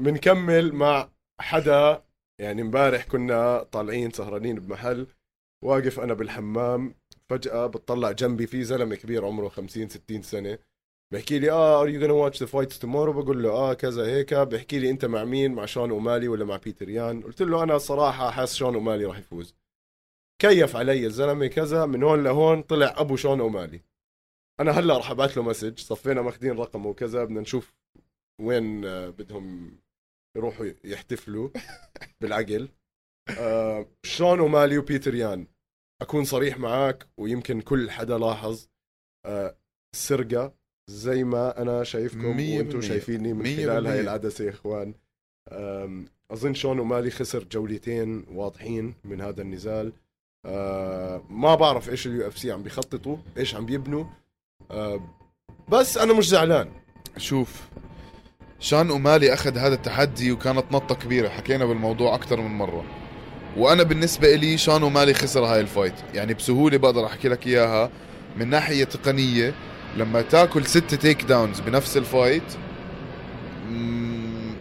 بنكمل 0.04 0.74
مع 0.74 1.10
حدا. 1.42 2.04
يعني 2.42 2.62
امبارح 2.62 3.04
كنا 3.04 3.64
طالعين 3.64 4.12
سهرانين 4.12 4.60
بمحل. 4.60 5.08
واقف 5.64 6.00
أنا 6.00 6.14
بالحمام. 6.14 6.96
فجأة 7.30 7.68
بتطلع 7.68 8.12
جنبي 8.12 8.48
في 8.48 8.64
زلمة 8.64 8.96
كبير 8.96 9.26
عمره 9.26 9.50
50 9.50 9.90
60 9.90 10.22
سنة. 10.22 10.58
بحكي 11.14 11.40
لي 11.40 11.52
آه 11.52 11.82
are 11.82 11.90
you 11.90 12.02
gonna 12.02 12.12
watch 12.12 12.40
the 12.40 12.46
fights 12.46 12.80
tomorrow 12.80 13.14
بقول 13.14 13.44
له 13.44 13.50
آه 13.50 13.74
كذا 13.74 14.06
هيك. 14.06 14.34
بحكي 14.34 14.80
لي 14.80 14.90
أنت 14.90 15.06
مع 15.06 15.24
مين؟ 15.24 15.54
مع 15.54 15.66
شون 15.66 15.92
أومالي 15.92 16.28
ولا 16.28 16.46
مع 16.46 16.58
بيتر 16.58 16.90
يان؟ 16.90 17.22
قلت 17.22 17.42
له 17.42 17.64
أنا 17.64 17.78
صراحة 17.78 18.32
حاسس 18.32 18.56
شون 18.56 18.76
أومالي 18.76 19.06
راح 19.06 19.18
يفوز. 19.20 19.56
كيف 20.42 20.76
علي 20.76 21.06
الزلمة 21.06 21.48
كذا؟ 21.48 21.86
من 21.86 22.04
هون 22.04 22.24
لهون 22.24 22.62
طلع 22.62 22.94
أبو 22.98 23.16
شون 23.16 23.40
أومالي. 23.40 23.82
أنا 24.60 24.72
هلأ 24.72 24.98
راح 24.98 25.12
أبعث 25.12 25.38
له 25.38 25.44
مسج 25.44 25.80
صفينا 25.80 26.22
ماخذين 26.22 26.58
رقمه 26.58 26.88
وكذا 26.88 27.24
بدنا 27.24 27.42
نشوف 27.42 27.74
وين 28.42 28.86
آه، 28.86 29.10
بدهم 29.10 29.78
يروحوا 30.38 30.66
يحتفلوا 30.84 31.50
بالعقل. 32.22 32.70
آه 33.40 33.86
شون 34.06 34.40
ومالي 34.40 34.78
وبيتر 34.78 35.16
يان. 35.16 35.48
أكون 36.02 36.24
صريح 36.26 36.58
معك 36.58 37.08
ويمكن 37.18 37.62
كل 37.62 37.92
حدا 37.92 38.18
لاحظ 38.18 38.68
آه 39.26 39.58
السرقه 39.96 40.61
زي 40.92 41.24
ما 41.24 41.62
أنا 41.62 41.84
شايفكم 41.84 42.40
وأنتم. 42.40 42.82
شايفيني 42.82 43.34
من 43.34 43.46
خلال 43.46 43.88
هاي. 43.88 44.00
العدسه 44.00 44.46
يا 44.46 44.50
اخوان 44.50 44.94
أظن 46.32 46.54
شون 46.54 46.80
أومالي 46.80 47.12
خسر 47.12 47.44
جولتين 47.52 48.26
واضحين 48.34 48.94
من 49.04 49.22
هذا 49.22 49.42
النزال. 49.42 49.94
آه 50.46 51.24
ما 51.30 51.56
بعرف 51.56 51.90
إيش 51.90 52.08
ال 52.08 52.28
UFC 52.28 52.52
عم 52.52 52.64
بيخططوا 52.64 53.18
إيش 53.38 53.56
عم 53.56 53.66
بيبنوا 53.66 54.06
آه 54.72 55.02
بس 55.70 55.98
أنا 55.98 56.14
مش 56.14 56.30
زعلان. 56.30 56.70
شوف 57.18 57.62
شان 58.60 58.90
أومالي 58.90 59.34
أخذ 59.34 59.58
هذا 59.58 59.74
التحدي 59.76 60.32
وكانت 60.32 60.66
نطة 60.72 60.96
كبيرة. 60.96 61.30
حكينا 61.30 61.66
بالموضوع 61.66 62.16
أكثر 62.16 62.42
من 62.42 62.52
مرة. 62.58 62.86
وأنا 63.58 63.84
بالنسبة 63.84 64.36
لي 64.36 64.58
شان 64.58 64.82
اومالي 64.82 65.14
خسر 65.14 65.46
هاي 65.46 65.62
ال 65.62 65.66
fight. 65.66 65.94
يعني 66.14 66.34
بسهولة 66.34 66.78
بقدر 66.78 67.06
أحكي 67.06 67.28
لك 67.28 67.48
إياها 67.48 67.92
من 68.38 68.48
ناحية 68.50 68.84
تقنية. 68.84 69.54
لما 69.98 70.22
تاكل 70.22 70.66
ست 70.66 70.96
takedowns 70.96 71.60
بنفس 71.60 71.98
ال 71.98 72.06
fight 72.06 72.44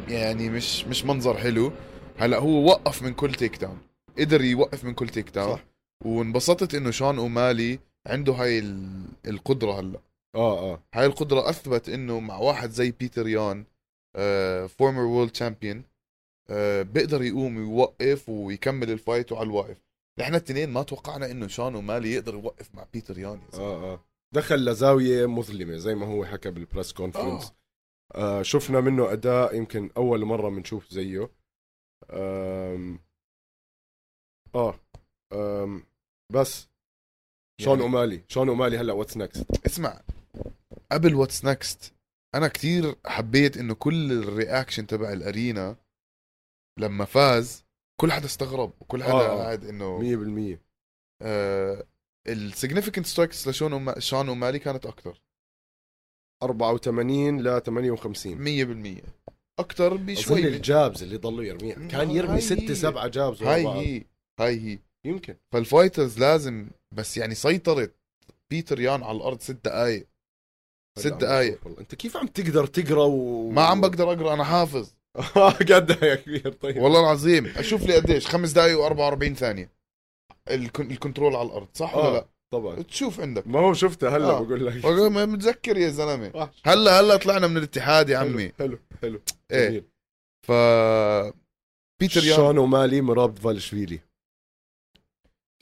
يعني 0.09 0.51
مش 0.51 0.85
مش 0.85 1.05
منظر 1.05 1.37
حلو. 1.39 1.73
هلا 2.19 2.39
هو 2.39 2.65
وقف 2.67 3.03
من 3.03 3.15
كل 3.15 3.35
takedown 3.35 3.79
قدر 4.19 4.41
يوقف 4.43 4.85
من 4.85 4.95
كل 4.95 5.09
takedown 5.09 5.57
صح. 5.57 5.65
وانبسطت 6.05 6.75
إنه 6.75 6.91
شان 6.91 7.19
أومالي 7.19 7.79
عنده 8.07 8.33
هاي 8.33 8.59
ال- 8.59 9.05
القدرة 9.27 9.81
هلا. 9.81 10.01
آه 10.35 10.59
آه. 10.73 10.83
هاي 10.95 11.07
القدرة 11.07 11.51
أثبت 11.51 11.89
إنه 11.89 12.21
مع 12.21 12.37
واحد 12.39 12.71
زي 12.71 12.91
بيتر 12.91 13.29
يان 13.29 13.65
former 14.69 15.03
world 15.03 15.31
champion 15.31 15.83
بيقدر 16.93 17.23
يقوم 17.23 17.57
ويوقف 17.57 18.29
ويكمل 18.29 18.91
ال 18.91 18.98
fight 18.98 19.33
وعلى 19.33 19.47
الواقف. 19.47 19.77
نحن 20.19 20.31
الاثنين 20.35 20.71
ما 20.71 20.83
توقعنا 20.83 21.31
إنه 21.31 21.47
شان 21.47 21.75
أومالي 21.75 22.13
يقدر 22.13 22.35
يوقف 22.35 22.69
مع 22.75 22.85
بيتر 22.93 23.19
يان. 23.19 23.41
آه 23.55 23.59
آه. 23.93 24.01
دخل 24.35 24.65
لزاوية 24.65 25.27
مظلمة 25.27 25.77
زي 25.77 25.95
ما 25.95 26.07
هو 26.07 26.25
حكى 26.25 26.51
بال 26.51 26.63
press 26.63 26.93
conference 26.93 27.53
آه. 28.15 28.43
شفنا 28.43 28.81
منه 28.81 29.13
أداء 29.13 29.57
يمكن 29.57 29.91
أول 29.97 30.25
مرة 30.25 30.49
بنشوف 30.49 30.89
زيه. 30.91 31.31
آم 32.11 32.99
آه 34.55 34.81
آم 35.33 35.83
بس. 36.33 36.69
شون 37.61 37.71
يعني- 37.73 37.83
أومالي 37.83 38.25
شون 38.29 38.49
أومالي 38.49 38.79
هلأ 38.79 38.93
what's 38.93 39.17
next 39.17 39.67
اسمع 39.67 40.01
قبل 40.93 41.15
what's 41.15 41.45
next 41.45 41.95
أنا 42.35 42.49
كتير 42.49 42.95
حبيت 43.07 43.57
إنه 43.57 43.75
كل 43.75 44.13
ال 44.13 44.21
reaction 44.21 44.87
تبع 44.87 45.13
ال 45.13 45.23
arena 45.23 45.77
لما 46.79 47.05
فاز 47.05 47.65
كل 48.01 48.13
حدا 48.13 48.25
استغرب 48.25 48.73
وكل 48.81 49.03
حدا 49.03 49.13
آه. 49.13 49.43
قاعد 49.43 49.65
إنه 49.65 49.99
100% 49.99 50.59
ال 52.29 52.35
significant 52.35 53.07
strikes 53.07 53.49
لشون 53.49 53.73
وما- 53.73 53.99
شان 54.01 54.29
أومالي 54.29 54.59
كانت 54.59 54.87
أكتر. 54.87 55.21
84 56.43 57.43
ل 57.43 57.61
58 57.63 58.39
100% 58.39 59.03
أكثر 59.59 59.97
بشوي. 59.97 60.47
الجابز 60.49 61.03
اللي 61.03 61.17
ضلوا 61.17 61.45
يرميها. 61.45 61.89
كان 61.89 62.11
يرمي 62.11 62.37
هي. 62.37 62.41
ستة 62.41 62.75
سبعة 62.75 63.09
جابز 63.09 63.43
ورا 63.43 63.53
هاي. 63.55 63.67
هي. 63.67 64.05
هاي 64.41 64.61
هي. 64.61 64.79
يمكن. 65.05 65.37
فالفايترز 65.53 66.19
لازم 66.19 66.71
بس 66.93 67.17
يعني 67.17 67.35
سيطرت. 67.35 67.95
بيتر 68.51 68.81
يان 68.81 69.03
على 69.03 69.17
الأرض 69.17 69.41
ست 69.41 69.51
دقائق 69.65 70.07
ست 70.99 71.13
والله. 71.13 71.59
أنت 71.81 71.95
كيف 71.95 72.17
عم 72.17 72.27
تقدر 72.27 72.67
تقرأ 72.67 73.05
و 73.05 73.51
ما 73.51 73.63
عم 73.63 73.81
بقدر 73.81 74.13
أقرأ 74.13 74.35
أنا 74.35 74.45
حافظ. 74.45 74.93
قدها 75.71 76.05
يا 76.05 76.15
كبير. 76.15 76.53
طيب. 76.53 76.77
والله 76.77 77.01
العظيم. 77.01 77.47
أشوف 77.47 77.83
لي 77.83 77.95
قديش. 77.95 78.27
خمس 78.27 78.51
دقائق 78.53 78.89
و44 78.89 79.33
ثانية. 79.35 79.71
الكنترول 80.55 81.37
على 81.37 81.49
الأرض 81.49 81.69
صح 81.75 81.97
ولا 81.97 82.09
آه. 82.09 82.13
لا؟ 82.13 82.27
طبعا. 82.53 82.83
تشوف 82.83 83.21
عندك. 83.21 83.47
ما 83.47 83.61
هو 83.61 83.75
شفتها 83.75 84.17
هلا 84.17 84.31
آه. 84.31 84.41
بقول 84.41 84.67
لك. 84.67 84.85
متذكر 85.29 85.77
يا 85.77 85.89
زلمة. 85.89 86.33
وحش. 86.35 86.63
هلا 86.65 87.01
هلا 87.01 87.17
طلعنا 87.17 87.47
من 87.47 87.57
الاتحاد 87.57 88.09
يا 88.09 88.19
عمي. 88.19 88.53
حلو 88.59 88.79
حلو 89.03 89.21
إيه. 89.51 89.69
جميل. 89.69 89.85
ف 90.47 90.53
بيتر 92.01 92.25
يان 92.25 92.37
شون 92.37 92.59
ومالي 92.59 93.01
مراب 93.01 93.39
فالشفيلي؟ 93.39 94.01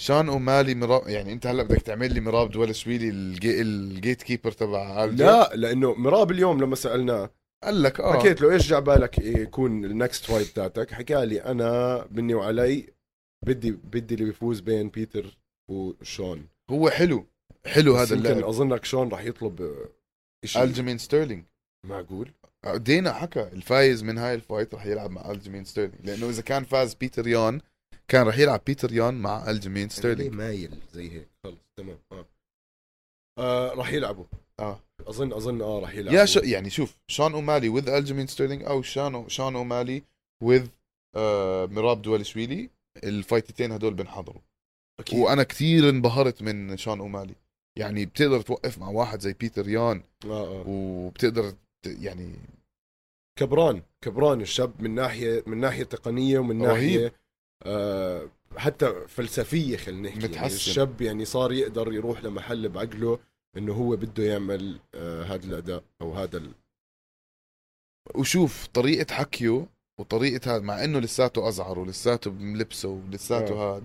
شان 0.00 0.28
أومالي 0.28 0.74
مرا... 0.74 1.08
يعني 1.08 1.32
أنت 1.32 1.46
هلا 1.46 1.62
بدك 1.62 1.82
تعمل 1.82 2.14
لي 2.14 2.20
مراب 2.20 2.50
دولشويلي 2.50 3.08
الجي... 3.08 3.60
الجيت 3.60 4.22
كيبر 4.22 4.52
تبع. 4.52 5.04
لا 5.04 5.50
لأنه 5.54 5.94
مراب 5.94 6.30
اليوم 6.30 6.60
لما 6.60 6.76
سألناه. 6.76 7.30
قال 7.64 7.82
لك 7.82 8.00
آه. 8.00 8.18
حكيت 8.18 8.40
له 8.40 8.52
إيش 8.52 8.68
جا 8.68 8.78
بالك 8.78 9.18
يكون 9.18 9.84
النكست 9.84 10.24
فايت 10.24 10.46
تاعتك؟ 10.46 10.90
حكى 10.90 11.26
لي 11.26 11.42
أنا 11.44 12.06
مني 12.10 12.34
وعلي 12.34 12.97
بدي 13.46 13.70
بدي 13.70 14.14
اللي 14.14 14.24
بيفوز 14.24 14.60
بين 14.60 14.88
بيتر 14.88 15.38
وشون. 15.70 16.48
هو 16.70 16.90
حلو. 16.90 17.26
حلو 17.66 17.96
هذا 17.96 18.16
يمكن 18.16 18.28
اللاعب. 18.30 18.48
أظنك 18.48 18.84
شون 18.84 19.08
راح 19.08 19.24
يطلب 19.24 19.62
آه، 19.62 19.88
شيء 20.44 20.62
ألجيمين 20.62 20.98
ستيرلينج. 20.98 21.44
معقول؟ 21.86 22.30
دينا 22.74 23.12
حكى 23.12 23.42
الفايز 23.42 24.02
من 24.02 24.18
هاي 24.18 24.34
الفايت 24.34 24.74
رح 24.74 24.86
يلعب 24.86 25.10
مع 25.10 25.30
ألجيمين 25.30 25.64
ستيرلينج. 25.64 26.06
لأنه 26.06 26.28
إذا 26.28 26.42
كان 26.42 26.64
فاز 26.64 26.94
بيتر 26.94 27.26
يان 27.26 27.60
كان 28.08 28.26
رح 28.26 28.38
يلعب 28.38 28.60
بيتر 28.66 28.92
يان 28.92 29.14
مع 29.14 29.50
ألجيمين 29.50 29.82
ليه 29.82 29.88
ستيرلينج. 29.88 30.34
مايل 30.34 30.78
زي 30.92 31.10
هيك. 31.10 31.28
خلص 31.44 31.58
تمام. 31.76 31.98
آه, 32.12 32.26
آه 33.38 33.74
راح 33.74 33.92
يلعبوا. 33.92 34.24
آه. 34.60 34.80
اظن 35.00 35.32
أظن 35.32 35.62
آه 35.62 35.80
راح 35.80 35.94
يلعبوا. 35.94 36.18
يا 36.18 36.24
شو 36.24 36.40
يعني 36.40 36.70
شوف 36.70 36.98
شان 37.10 37.32
أومالي 37.32 37.68
وذ 37.68 37.88
ألجيمين 37.88 38.26
ستيرلينج 38.26 38.62
أو 38.62 38.82
شان 38.82 39.28
شان 39.28 39.56
أومالي 39.56 40.02
وذ 40.42 40.68
آه 41.16 41.66
مراب 41.66 42.02
دولشويلي 42.02 42.70
الفايتتين 43.04 43.72
هدول 43.72 43.94
بنحضروا 43.94 44.40
أكيد 45.00 45.18
وأنا 45.18 45.42
كثير 45.42 45.88
انبهرت 45.88 46.42
من 46.42 46.76
شان 46.76 46.98
أومالي 47.00 47.34
يعني 47.78 48.06
بتقدر 48.06 48.40
توقف 48.40 48.78
مع 48.78 48.88
واحد 48.88 49.20
زي 49.20 49.32
بيتر 49.32 49.68
يان 49.68 50.02
آه 50.24 50.60
آه. 50.60 50.64
وبتقدر 50.68 51.52
يعني 51.86 52.32
كبران 53.38 53.82
كبران 54.04 54.40
الشاب 54.40 54.82
من 54.82 54.94
ناحية 54.94 55.42
من 55.46 55.58
ناحية 55.60 55.84
تقنية 55.84 56.38
ومن 56.38 56.62
رهيب. 56.62 57.00
ناحية 57.00 57.12
آه 57.62 58.28
حتى 58.56 59.06
فلسفية 59.08 59.76
خلينا 59.76 60.08
نحكي 60.08 60.20
يعني 60.20 60.32
متحسن. 60.32 60.54
الشاب 60.54 61.00
يعني 61.00 61.24
صار 61.24 61.52
يقدر 61.52 61.92
يروح 61.92 62.24
لمحل 62.24 62.68
بعقله 62.68 63.18
إنه 63.56 63.72
هو 63.74 63.96
بده 63.96 64.24
يعمل 64.24 64.78
آه 64.94 65.22
هذا 65.22 65.46
الأداء 65.46 65.84
أو 66.02 66.12
هذا 66.12 66.38
ال... 66.38 66.52
وشوف 68.14 68.66
طريقة 68.66 69.14
حكيه 69.14 69.66
وطريقة 69.98 70.56
هذا 70.56 70.62
مع 70.62 70.84
إنه 70.84 70.98
لساته 70.98 71.48
أزعر 71.48 71.78
ولساته 71.78 72.30
بلبسه 72.30 72.88
ولساته 72.88 73.54
آه. 73.54 73.76
هذا 73.76 73.84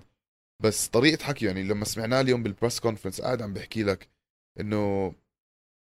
بس 0.63 0.88
طريقة 0.88 1.23
حكيه 1.23 1.47
يعني 1.47 1.63
لما 1.63 1.86
سمعناه 1.86 2.21
اليوم 2.21 2.43
بال 2.44 2.54
press 2.54 2.80
conference 2.80 3.22
قاعد 3.21 3.41
عم 3.41 3.54
بحكي 3.54 3.84
لك 3.84 4.10
إنه 4.60 5.13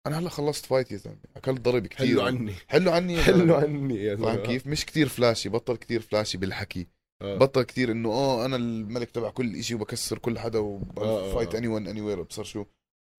أنا 0.07 0.19
هلأ 0.19 0.29
خلصت 0.29 0.65
fight 0.65 0.91
يا 0.91 0.97
زلمة 0.97 1.17
اكلت 1.35 1.61
ضرب 1.61 1.87
كثير 1.87 2.07
حلو 2.07 2.21
عني 2.21 2.53
حلو 2.67 2.91
عني 2.91 3.21
حلو. 3.21 3.55
عني 3.55 3.95
يا 3.95 4.15
فاهم 4.15 4.25
زلمة 4.35 4.45
كيف 4.45 4.67
مش 4.67 4.85
كتير 4.85 5.07
flashy 5.08 5.49
بطل 5.49 5.77
كتير 5.77 6.01
flashy 6.01 6.38
بالحكي 6.37 6.87
آه. 7.21 7.37
بطل 7.37 7.63
كتير 7.63 7.91
إنه 7.91 8.09
آه 8.11 8.45
أنا 8.45 8.55
الملك 8.55 9.11
تبع 9.11 9.29
كل 9.29 9.55
إشي 9.55 9.75
وبكسر 9.75 10.17
كل 10.17 10.39
حدا 10.39 10.59
و 10.60 10.73
fight. 10.73 11.55
anyone 11.55 11.67
anywhere 11.67 12.21
أبصر 12.21 12.43
شو 12.43 12.65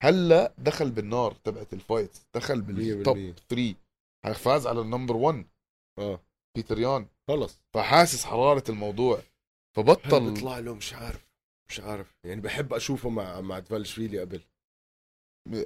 هلأ 0.02 0.54
دخل 0.58 0.90
بالنار 0.90 1.32
تبعت 1.44 1.72
ال 1.72 1.80
fight 1.80 2.18
دخل 2.34 2.60
بال 2.62 2.84
top 2.84 3.16
بالمية. 3.16 3.74
3 4.24 4.34
فاز 4.34 4.66
على 4.66 4.80
النمبر 4.80 5.16
1 5.16 5.46
آه 5.98 6.20
بيتر 6.56 6.78
يان 6.78 7.06
خلص. 7.28 7.60
فحاسس 7.74 8.24
حرارة 8.24 8.64
الموضوع. 8.68 9.22
فبطل. 9.76 10.30
بيطلع 10.30 10.58
له؟ 10.58 10.74
مش 10.74 10.94
عارف. 10.94 11.26
مش 11.70 11.80
عارف. 11.80 12.14
يعني 12.24 12.40
بحب 12.40 12.74
أشوفه 12.74 13.08
مع 13.08 13.40
مع 13.40 13.58
دفالشفيلي 13.58 14.20
قبل. 14.20 14.40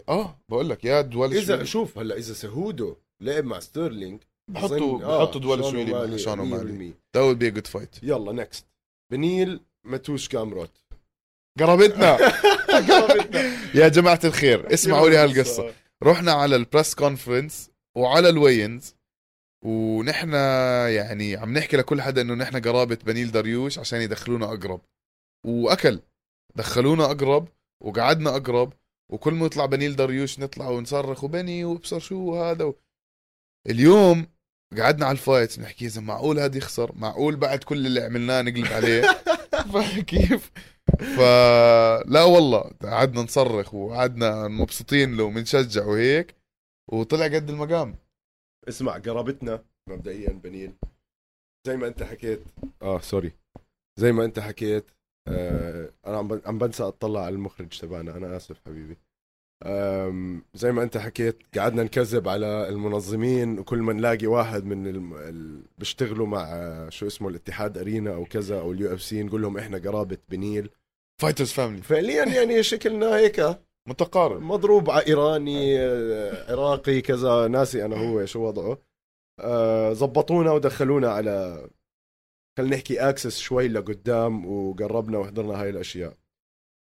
آه 0.08 0.38
بقول 0.48 0.68
لك 0.68 0.84
يا 0.84 1.00
دول 1.00 1.34
إذا 1.34 1.64
شوف 1.64 1.98
هلأ 1.98 2.16
إذا 2.16 2.34
سهودو 2.34 2.96
لعب 3.22 3.44
مع 3.44 3.60
ستيرلينج 3.60 4.22
بحطوا 4.50 5.04
آه، 5.04 5.24
بحطوا 5.24 5.40
شون 5.56 5.70
شويلي 5.70 5.92
مع 5.92 5.98
ومالي 5.98 6.18
شان 6.18 6.40
ومالي 6.40 6.92
100%. 6.92 6.94
that 7.16 7.20
would 7.20 7.38
be 7.38 7.46
a 7.46 7.60
good 7.60 7.80
fight. 7.80 7.98
يلا 8.02 8.32
نكست 8.32 8.66
بنيل 9.12 9.60
ماتوش 9.86 10.28
كامروت. 10.28 10.70
قربتنا. 11.60 12.18
يا 13.80 13.88
جماعة 13.88 14.20
الخير 14.24 14.74
اسمعوا 14.74 15.08
لي 15.08 15.16
هالقصة. 15.16 15.74
رحنا 16.02 16.32
على 16.32 16.56
ال 16.56 16.62
press 16.62 16.94
conference 16.94 17.70
وعلى 17.96 18.28
ال 18.28 18.35
weigh-ins 18.35 18.93
ونحن 19.64 20.32
يعني 20.94 21.36
عم 21.36 21.52
نحكي 21.52 21.76
لكل 21.76 22.02
حدا 22.02 22.20
إنه 22.20 22.34
نحن 22.34 22.60
قرابة 22.60 22.98
بنيل 23.06 23.32
داريوش 23.32 23.78
عشان 23.78 24.00
يدخلونا 24.00 24.46
أقرب. 24.46 24.80
وأكل. 25.46 26.00
دخلونا 26.56 27.04
أقرب 27.04 27.48
وقعدنا 27.82 28.36
أقرب 28.36 28.72
وكل 29.12 29.34
ما 29.34 29.46
يطلع 29.46 29.66
بنيل 29.66 29.96
داريوش 29.96 30.40
نطلع 30.40 30.68
ونصرخ 30.68 31.24
وبني 31.24 31.64
وابصر 31.64 31.98
شو 31.98 32.42
هذا 32.42 32.64
و... 32.64 32.74
اليوم 33.66 34.26
قعدنا 34.78 35.06
على 35.06 35.12
ال 35.12 35.20
fight 35.20 35.58
نحكي 35.58 35.86
اذا 35.86 36.00
معقول 36.00 36.38
هذا 36.38 36.56
يخسر؟ 36.56 36.92
معقول 36.94 37.36
بعد 37.36 37.64
كل 37.64 37.86
اللي 37.86 38.00
عملناه 38.00 38.42
نقلب 38.42 38.66
عليه؟ 38.66 39.02
فكيف 39.72 40.50
فلا 40.98 42.22
والله 42.22 42.70
قعدنا 42.82 43.22
نصرخ 43.22 43.74
وقعدنا 43.74 44.48
مبسوطين 44.48 45.16
له 45.16 45.24
ومنشجع 45.24 45.84
وهيك. 45.84 46.34
وطلع 46.88 47.24
قد 47.24 47.50
المقام. 47.50 48.03
اسمع 48.68 48.98
قرابتنا 48.98 49.64
مبدئيا 49.90 50.32
بنيل 50.32 50.72
زي 51.66 51.76
ما 51.76 51.86
انت 51.86 52.02
حكيت 52.02 52.40
آه 52.82 53.00
sorry. 53.00 53.32
زي 54.00 54.12
ما 54.12 54.24
انت 54.24 54.38
حكيت 54.40 54.84
آه 55.28 55.90
أنا 56.06 56.16
عم 56.18 56.40
عم 56.46 56.58
بنسى 56.58 56.82
أطلع 56.82 57.20
على 57.24 57.34
المخرج 57.34 57.78
تبعنا. 57.80 58.16
أنا 58.16 58.36
آسف 58.36 58.60
حبيبي. 58.66 58.96
زي 60.54 60.72
ما 60.72 60.82
انت 60.82 60.96
حكيت 60.98 61.56
قعدنا 61.58 61.82
نكذب 61.82 62.28
على 62.28 62.68
المنظمين 62.68 63.58
وكل 63.58 63.78
ما 63.78 63.92
نلاقي 63.92 64.26
واحد 64.26 64.64
من 64.64 64.86
الم... 64.86 65.14
ال... 65.14 65.62
بيشتغلوا 65.78 66.26
مع 66.26 66.42
آه، 66.52 66.88
شو 66.88 67.06
اسمه 67.06 67.28
الاتحاد 67.28 67.78
arena 67.78 68.14
أو 68.14 68.24
كذا 68.24 68.60
أو 68.60 68.72
ال 68.72 68.94
UFC 68.94 69.22
نقول 69.22 69.42
لهم 69.42 69.58
إحنا 69.58 69.78
قرابة 69.78 70.18
بنيل. 70.28 70.70
fighter's 71.22 71.52
family 71.52 71.82
فعليا 71.82 72.24
يعني 72.24 72.62
شكلنا 72.62 73.16
هيك 73.16 73.40
متقارب. 73.88 74.42
مضروب 74.42 74.90
على 74.90 75.06
إيراني 75.06 75.78
آه، 75.80 76.52
عراقي 76.52 77.00
كذا 77.00 77.48
ناسي 77.48 77.84
أنا 77.84 77.96
هو 77.96 78.26
شو 78.26 78.40
وضعه. 78.46 78.78
آه، 79.40 79.92
زبطونا 79.92 80.52
ودخلونا 80.52 81.08
على 81.08 81.66
خلينا 82.58 82.76
نحكي 82.76 83.00
access 83.00 83.38
شوي 83.38 83.68
لقدام 83.68 84.46
وقربنا 84.46 85.18
وحضرنا 85.18 85.62
هاي 85.62 85.70
الأشياء. 85.70 86.16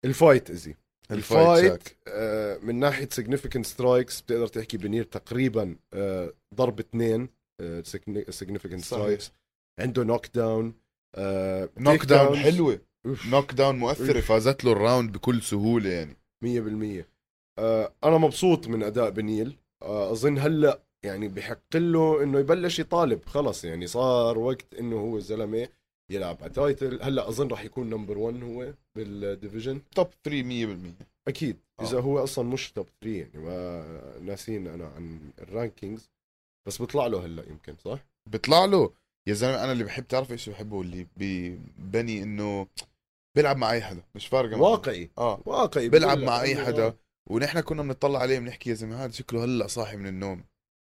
ال 0.05 0.13
fight 0.13 0.49
easy. 0.49 0.75
ال 1.12 1.22
fight. 1.22 1.83
آه، 2.07 2.57
من 2.57 2.75
ناحية 2.79 3.09
significant 3.21 3.62
strikes 3.62 4.21
بتقدر 4.21 4.47
تحكي 4.47 4.77
بنيل 4.77 5.03
تقريبا 5.03 5.75
آه، 5.93 6.33
ضرب 6.55 6.79
اثنين 6.79 7.29
صحيح. 8.81 8.85
strikes 8.85 9.31
عنده 9.79 10.03
knockdown 10.03 10.73
knockdown 11.77 12.38
حلوة. 12.38 12.79
knockdown 13.05 13.75
مؤثرة 13.79 14.21
فازت 14.21 14.65
له 14.65 14.71
ال 14.71 14.78
round 14.78 15.12
بكل 15.12 15.41
سهولة 15.41 15.89
يعني. 15.89 16.18
مية 16.41 16.62
بالمية. 16.62 17.08
آه 17.60 17.93
أنا 18.04 18.17
مبسوط 18.17 18.67
من 18.67 18.84
أداء 18.84 19.10
بنيل. 19.10 19.58
آه 19.82 20.12
أظن 20.12 20.38
هلأ 20.38 20.82
يعني 21.04 21.28
بحق 21.28 21.75
له 21.75 22.23
إنه 22.23 22.39
يبلش 22.39 22.80
يطالب. 22.80 23.25
خلص 23.25 23.65
يعني 23.65 23.88
صار 23.88 24.38
وقت 24.38 24.73
إنه 24.73 24.99
هو 24.99 25.17
الزلمة 25.17 25.69
يلعب 26.12 26.38
على 26.41 26.49
title. 26.53 27.01
هلأ 27.02 27.30
أظن 27.30 27.47
راح 27.47 27.63
يكون 27.65 27.89
number 27.89 28.17
1 28.17 28.43
هو 28.43 28.73
بال 28.95 29.13
division 29.13 29.81
top 29.95 30.07
3 30.23 30.43
100% 30.43 31.06
أكيد. 31.28 31.58
آه. 31.80 31.84
إذا 31.84 31.99
هو 31.99 32.23
أصلا 32.23 32.45
مش 32.49 32.71
top 32.71 32.88
3 33.02 33.17
يعني 33.17 33.38
ما 33.45 34.19
ناسين 34.21 34.67
أنا 34.67 34.88
عن 34.88 35.19
ال 35.41 35.49
rankings 35.49 36.09
بس 36.67 36.78
بيطلع 36.78 37.08
له 37.08 37.25
هلأ 37.25 37.49
يمكن 37.49 37.75
صح؟ 37.86 37.99
بيطلع 38.30 38.65
له. 38.65 38.93
يا 39.28 39.34
زلمة 39.34 39.63
أنا 39.63 39.71
اللي 39.71 39.84
بحب 39.84 40.08
تعرف 40.08 40.32
إيش 40.32 40.49
بحبه؟ 40.49 40.82
اللي 40.82 41.08
ببني 41.17 42.23
إنه 42.23 42.67
بيلعب 43.35 43.57
مع 43.57 43.71
أي 43.71 43.81
حدا 43.81 44.03
مش 44.15 44.27
فارقة 44.27 44.57
معه. 44.57 44.69
واقعي 44.69 45.11
آه. 45.17 45.41
واقعي 45.45 45.89
بيلعب 45.89 46.17
مع 46.17 46.41
أي 46.41 46.65
حدا. 46.65 46.97
ونحن 47.29 47.59
كنا 47.59 47.81
بنطلع 47.81 48.19
عليه 48.19 48.39
بنحكي 48.39 48.69
يا 48.69 48.75
زلمة 48.75 49.03
هذا 49.03 49.11
شكله 49.11 49.43
هلأ 49.43 49.67
صاحي 49.67 49.97
من 49.97 50.07
النوم. 50.07 50.43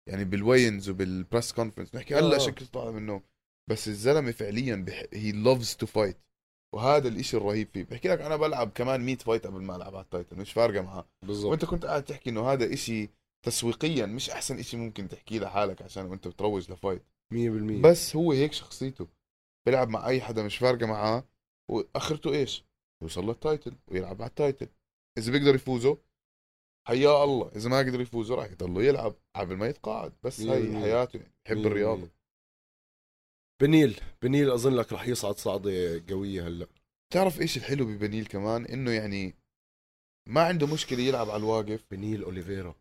يعني 0.09 0.25
بال 0.25 0.36
weigh-ins 0.36 0.88
وبال 0.88 1.12
press 1.12 1.53
conference 1.53 1.95
نحكي 1.94 2.14
هلأ 2.14 2.35
آه. 2.37 2.38
شكله 2.38 2.68
طالع 2.73 2.90
من 2.90 2.99
النوم. 2.99 3.23
بس 3.70 3.88
الزلمة 3.88 4.33
فعليا 4.33 4.87
he 5.12 5.33
loves 5.33 5.77
to 5.77 5.87
fight 5.87 6.17
وهذا 6.75 7.09
الإشي 7.09 7.37
الرهيب 7.37 7.68
فيه. 7.73 7.85
بحكي 7.85 8.09
لك 8.09 8.20
أنا 8.20 8.37
بلعب 8.37 8.70
كمان 8.70 9.01
100 9.01 9.16
fight 9.17 9.47
قبل 9.47 9.62
ما 9.62 9.77
ألعب 9.77 9.94
على 9.94 10.05
ال 10.05 10.10
title 10.10 10.37
مش 10.37 10.53
فارقة 10.53 10.83
معاه 10.83 11.09
بالضبط. 11.27 11.51
وأنت 11.51 11.64
كنت 11.64 11.87
قاعد 11.87 12.05
تحكي 12.05 12.31
إنه 12.31 12.53
هذا 12.53 12.73
إشي 12.73 13.11
تسويقيا 13.47 14.07
مش 14.07 14.31
أحسن 14.31 14.59
إشي 14.59 14.77
ممكن 14.77 15.09
تحكيه 15.09 15.38
لحالك 15.40 15.83
عشان 15.83 16.07
وأنت 16.07 16.29
بتروج 16.29 16.70
ل 16.73 16.78
fight 16.78 17.03
100% 17.35 17.37
بس 17.85 18.16
هو 18.16 18.33
هيك 18.33 18.53
شخصيته. 18.53 19.09
بيلعب 19.66 19.88
مع 19.88 20.07
أي 20.09 20.20
حدا 20.20 20.42
مش 20.42 20.57
فارقة 20.57 20.87
معاه. 20.87 21.25
وآخرته 21.70 22.33
إيش؟ 22.33 22.64
يوصل 23.03 23.27
لل 23.27 23.41
title 23.41 23.77
ويلعب 23.87 24.22
على 24.22 24.29
ال 24.29 24.34
title. 24.34 24.69
إذا 25.18 25.33
بيقدر 25.33 25.55
يفوزه 25.55 25.98
حيا 26.88 27.24
الله. 27.24 27.48
إذا 27.57 27.68
ما 27.68 27.79
قدر 27.79 28.00
يفوزه 28.00 28.35
راح 28.35 28.50
يضله 28.50 28.83
يلعب 28.83 29.14
قبل 29.37 29.57
ما 29.57 29.66
يتقاعد. 29.66 30.12
بس 30.22 30.40
هاي. 30.40 30.77
حياته 30.77 31.18
مية 31.18 31.66
الرياضة. 31.66 32.11
بنيل 33.62 34.00
بنيل 34.22 34.50
أظن 34.50 34.74
لك 34.74 34.92
راح 34.92 35.09
يصعد 35.09 35.37
صعدة 35.37 36.05
قوية 36.09 36.46
هلأ. 36.46 36.66
تعرف 37.12 37.40
إيش 37.40 37.57
الحلو 37.57 37.85
ببنيل 37.85 38.27
كمان؟ 38.27 38.64
إنه 38.66 38.90
يعني 38.90 39.35
ما 40.29 40.42
عنده 40.42 40.66
مشكلة 40.66 41.00
يلعب 41.00 41.31
على 41.31 41.40
الواقف. 41.40 41.85
بنيل 41.90 42.22
أوليفيرا. 42.22 42.74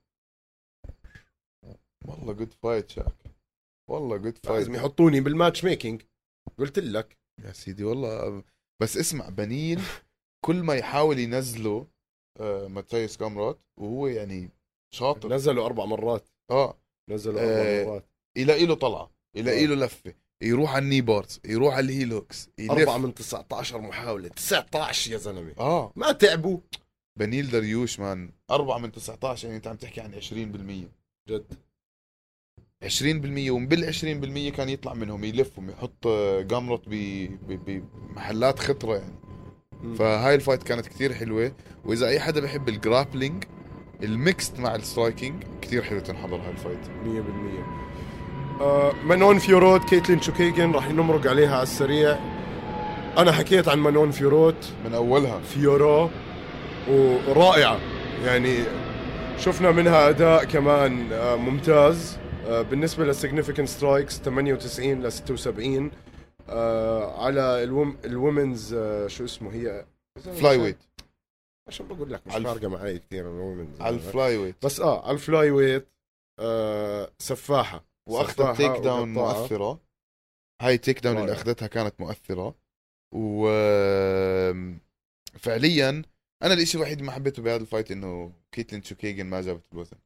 والله 2.06 2.34
good 2.34 2.54
fight 2.54 2.90
شاك. 2.90 3.16
والله 3.90 4.18
good 4.18 4.38
fight 4.38 4.58
لازم 4.58 4.76
يحطوني 4.76 5.22
بال 5.22 5.64
matchmaking 5.64 6.02
قلت 6.58 6.80
لك. 6.80 7.18
يا 7.44 7.52
سيدي 7.52 7.84
والله 7.84 8.44
بس 8.82 8.98
اسمع 8.98 9.30
بنيل 9.30 9.82
كل 10.46 10.56
ما 10.56 10.74
يحاول 10.76 11.20
ينزله 11.20 11.88
آه 12.40 12.68
ماتيوش 12.68 13.18
جامروت 13.18 13.60
وهو 13.80 14.08
يعني 14.08 14.50
شاطر. 14.94 15.30
نزلوا 15.30 15.66
أربع 15.66 15.86
مرات. 15.86 16.30
آه. 16.52 16.78
نزلوا 17.10 17.42
آه، 17.42 17.82
أربع 17.82 17.90
مرات. 17.92 18.06
يلاقي 18.38 18.66
له 18.66 18.76
طلعة 18.76 19.12
يلاقي 19.36 19.64
آه. 19.64 19.68
له 19.68 19.76
لفة 19.86 20.14
يروح 20.44 20.76
على 20.76 20.84
ال 20.84 20.88
knee 20.88 21.02
bars 21.02 21.40
يروح 21.46 21.74
على 21.76 21.86
ال 21.86 21.91
heel 21.91 22.14
hooks 22.14 22.50
يلف. 22.60 22.72
أربعة 22.72 22.98
من 22.98 23.14
19 23.14 23.82
محاولة. 23.82 24.28
19 24.30 25.12
يا 25.12 25.18
زلمة. 25.18 25.54
آه. 25.60 25.92
ما 25.96 26.12
تعبوا. 26.12 26.60
بنيل 27.20 27.50
دريوش 27.50 28.00
man. 28.00 28.32
4 28.52 28.78
من 28.78 28.92
19 28.92 29.46
يعني 29.46 29.58
أنت 29.58 29.68
عم 29.68 29.76
تحكي 29.76 30.02
عن 30.02 30.14
20% 30.14 31.30
جد. 31.30 31.54
20% 32.84 33.50
ومن 33.50 33.68
بال 33.68 33.94
20% 33.94 34.56
كان 34.56 34.70
يطلع 34.70 34.94
منهم 34.94 35.24
يلفهم 35.24 35.70
يحط 35.70 36.08
آه، 36.08 36.42
ب- 37.48 37.82
بمحلات 38.16 38.60
خطرة 38.60 38.96
يعني. 38.96 39.14
فهاي 39.96 40.36
ال 40.36 40.41
fight 40.41 40.64
كانت 40.64 40.86
كتير 40.86 41.14
حلوة. 41.14 41.52
وإذا 41.86 42.08
أي 42.08 42.20
حدا 42.20 42.42
بحب 42.42 42.70
ال 42.70 42.77
grappling 42.77 43.44
ال 44.04 44.13
mixed 44.13 44.60
مع 44.60 44.76
ال 44.76 44.84
striking 44.84 45.44
كتير 45.62 45.82
حلو 45.82 46.00
تنحضر 46.00 46.36
هاي 46.36 46.52
ال 46.52 46.56
fight. 46.56 46.80
100% 47.06 48.62
آه 48.62 48.94
مانون 49.06 49.40
فيورو 49.40 49.84
كيتلين 49.90 50.22
شوكيجن 50.22 50.72
راح 50.72 50.90
نمرق 50.92 51.28
عليها 51.28 51.54
على 51.54 51.64
السريع. 51.64 52.20
أنا 53.18 53.32
حكيت 53.32 53.68
عن 53.68 53.80
مانون 53.80 54.12
فيورو. 54.12 54.74
من 54.86 54.94
أولها. 54.94 55.40
فيورو. 55.40 56.10
ورائعة. 56.90 57.80
يعني 58.26 58.58
شفنا 59.40 59.72
منها 59.72 60.10
أداء 60.10 60.44
كمان 60.44 61.12
آه، 61.12 61.36
ممتاز. 61.36 62.18
آه، 62.46 62.62
بالنسبة 62.62 63.06
لل 63.06 63.16
significant 63.16 63.70
strikes 63.70 64.20
98 64.20 65.04
ل 65.04 65.12
76 65.12 65.92
آه، 66.50 67.24
على 67.24 67.64
ال 67.64 67.71
wom- 67.71 67.98
ال 68.06 68.14
women's 68.14 68.74
آه، 68.74 69.08
شو 69.08 69.26
اسمه 69.26 69.54
هي؟ 69.54 69.86
flyweight 70.20 70.78
عشان 71.68 71.88
بقول 71.88 72.14
لك 72.14 72.28
مش 72.28 72.34
فارقة 72.34 72.68
معي 72.68 73.00
كثير 73.00 73.28
ال 73.28 73.35
women's 73.35 73.82
على 73.82 73.96
ال 73.96 74.38
flyweight 74.38 74.66
بس 74.66 74.80
آه 74.80 75.04
على 75.08 75.14
ال 75.14 75.52
flyweight 75.52 75.88
آه، 76.40 77.12
سفاحة. 77.20 77.86
وأخذت 78.10 78.58
takedown. 78.58 79.14
مؤثرة. 79.14 79.80
هاي 80.62 80.78
takedown 80.78 81.18
اللي. 81.18 81.32
أخذتها 81.32 81.68
كانت 81.68 82.02
مؤثرة. 82.02 82.56
و 83.16 83.48
فعليا 85.40 85.90
أنا 86.44 86.54
الإشي 86.54 86.78
الوحيد 86.78 86.94
اللي 86.94 87.08
ما 87.08 87.12
حبيته 87.12 87.44
بهذا 87.44 87.62
ال 87.62 87.67
fight 87.67 87.92
إنه 87.92 88.32
كيتلين 88.52 88.84
شوكيجن 88.84 89.26
ما 89.26 89.42
جابت 89.42 89.64
الوزن. 89.74 89.98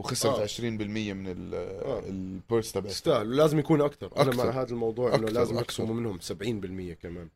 وخسرت 0.00 0.38
آه. 0.38 0.46
20% 0.46 1.12
من 1.12 1.26
ال- 1.28 1.54
آه. 1.54 1.98
ال 2.08 2.19
purse 2.19 2.72
تبعها 2.72 2.92
تستاهل 2.92 3.36
لازم 3.36 3.58
يكون 3.58 3.80
أكثر 3.80 4.16
أنا. 4.22 4.36
مع 4.36 4.44
هذا 4.50 4.70
الموضوع 4.70 5.14
إنه 5.14 5.28
لازم. 5.28 5.58
يقسموا 5.58 5.94
منهم 5.94 6.18
70% 6.20 6.94
كمان 6.94 7.28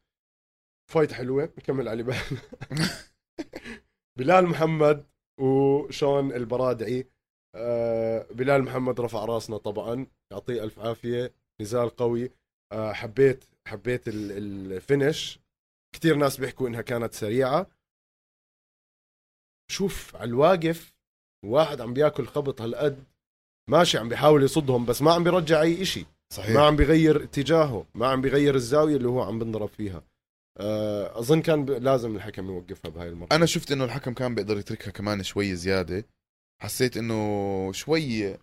fight 0.93 1.13
حلوة 1.13 1.45
نكمل 1.59 1.89
على 1.89 2.03
بال 2.03 2.17
بلال 4.19 4.47
محمد 4.47 5.07
وشون 5.41 6.33
البرادعي 6.33 7.07
آه 7.55 8.27
بلال 8.31 8.63
محمد 8.63 9.01
رفع 9.01 9.25
راسنا 9.25 9.57
طبعا 9.57 10.07
يعطيه 10.33 10.65
ألف 10.65 10.79
عافية 10.79 11.35
نزال 11.61 11.91
قوي 11.91 12.31
آه 12.73 12.93
حبيت 12.93 13.45
حبيت 13.69 14.09
ال- 14.09 14.33
الفينش 14.73 15.39
كثير 15.95 16.17
ناس 16.17 16.41
بيحكوا 16.41 16.69
إنها 16.69 16.83
كانت 16.83 17.15
سريعة 17.15 17.67
شوف 19.71 20.17
على 20.17 20.29
الواقف 20.29 20.94
واحد 21.45 21.81
عم 21.81 21.95
بياكل 21.95 22.27
خبط 22.27 22.61
هالقد 22.61 23.05
ماشي 23.71 23.99
عم 23.99 24.09
بيحاول 24.09 24.43
يصدهم 24.43 24.85
بس 24.85 25.03
ما 25.03 25.13
عم 25.13 25.25
بيرجع 25.25 25.63
أي 25.63 25.83
إشي. 25.83 26.07
صحيح. 26.33 26.51
ما 26.51 26.63
عم 26.63 26.77
بيغير 26.77 27.23
اتجاهه 27.23 27.87
ما 27.95 28.07
عم 28.07 28.21
بيغير 28.21 28.55
الزاوية 28.55 28.97
اللي 28.97 29.09
هو 29.09 29.23
عم 29.23 29.39
بنضرب 29.39 29.69
فيها. 29.69 30.03
آه، 30.61 31.19
أظن 31.19 31.43
كان 31.43 31.65
ب... 31.65 31.71
لازم 31.71 32.17
الحكم 32.17 32.47
يوقفها 32.47 32.91
بهاي 32.91 33.09
المرة. 33.09 33.29
أنا 33.33 33.47
شفت 33.47 33.73
إنه 33.73 33.85
الحكم 33.85 34.15
كان 34.15 34.35
بيقدر 34.35 34.59
يتركها 34.59 34.91
كمان 34.91 35.23
شوي 35.23 35.55
زيادة. 35.55 36.05
حسيت 36.63 36.97
إنه 36.97 37.73
شوي 37.73 38.39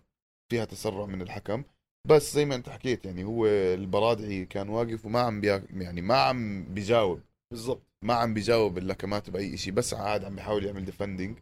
فيها 0.50 0.64
تسرع 0.64 1.06
من 1.06 1.22
الحكم 1.22 1.64
بس 2.08 2.34
زي 2.34 2.44
ما 2.44 2.54
أنت 2.54 2.68
حكيت 2.68 3.04
يعني 3.04 3.24
هو 3.24 3.46
البرادعي 3.46 4.44
كان 4.44 4.68
واقف 4.68 5.06
وما 5.06 5.20
عم 5.20 5.40
بيا 5.40 5.64
يعني 5.70 6.02
ما 6.02 6.14
عم 6.14 6.64
بيجاوب. 6.64 7.20
بالضبط. 7.50 7.82
ما 8.04 8.14
عم 8.14 8.34
بيجاوب 8.34 8.78
اللكمات 8.78 9.30
بأي 9.30 9.56
شيء 9.56 9.72
بس 9.72 9.94
قاعد 9.94 10.24
عم 10.24 10.34
بيحاول 10.34 10.64
يعمل 10.64 10.84
defending 10.84 11.38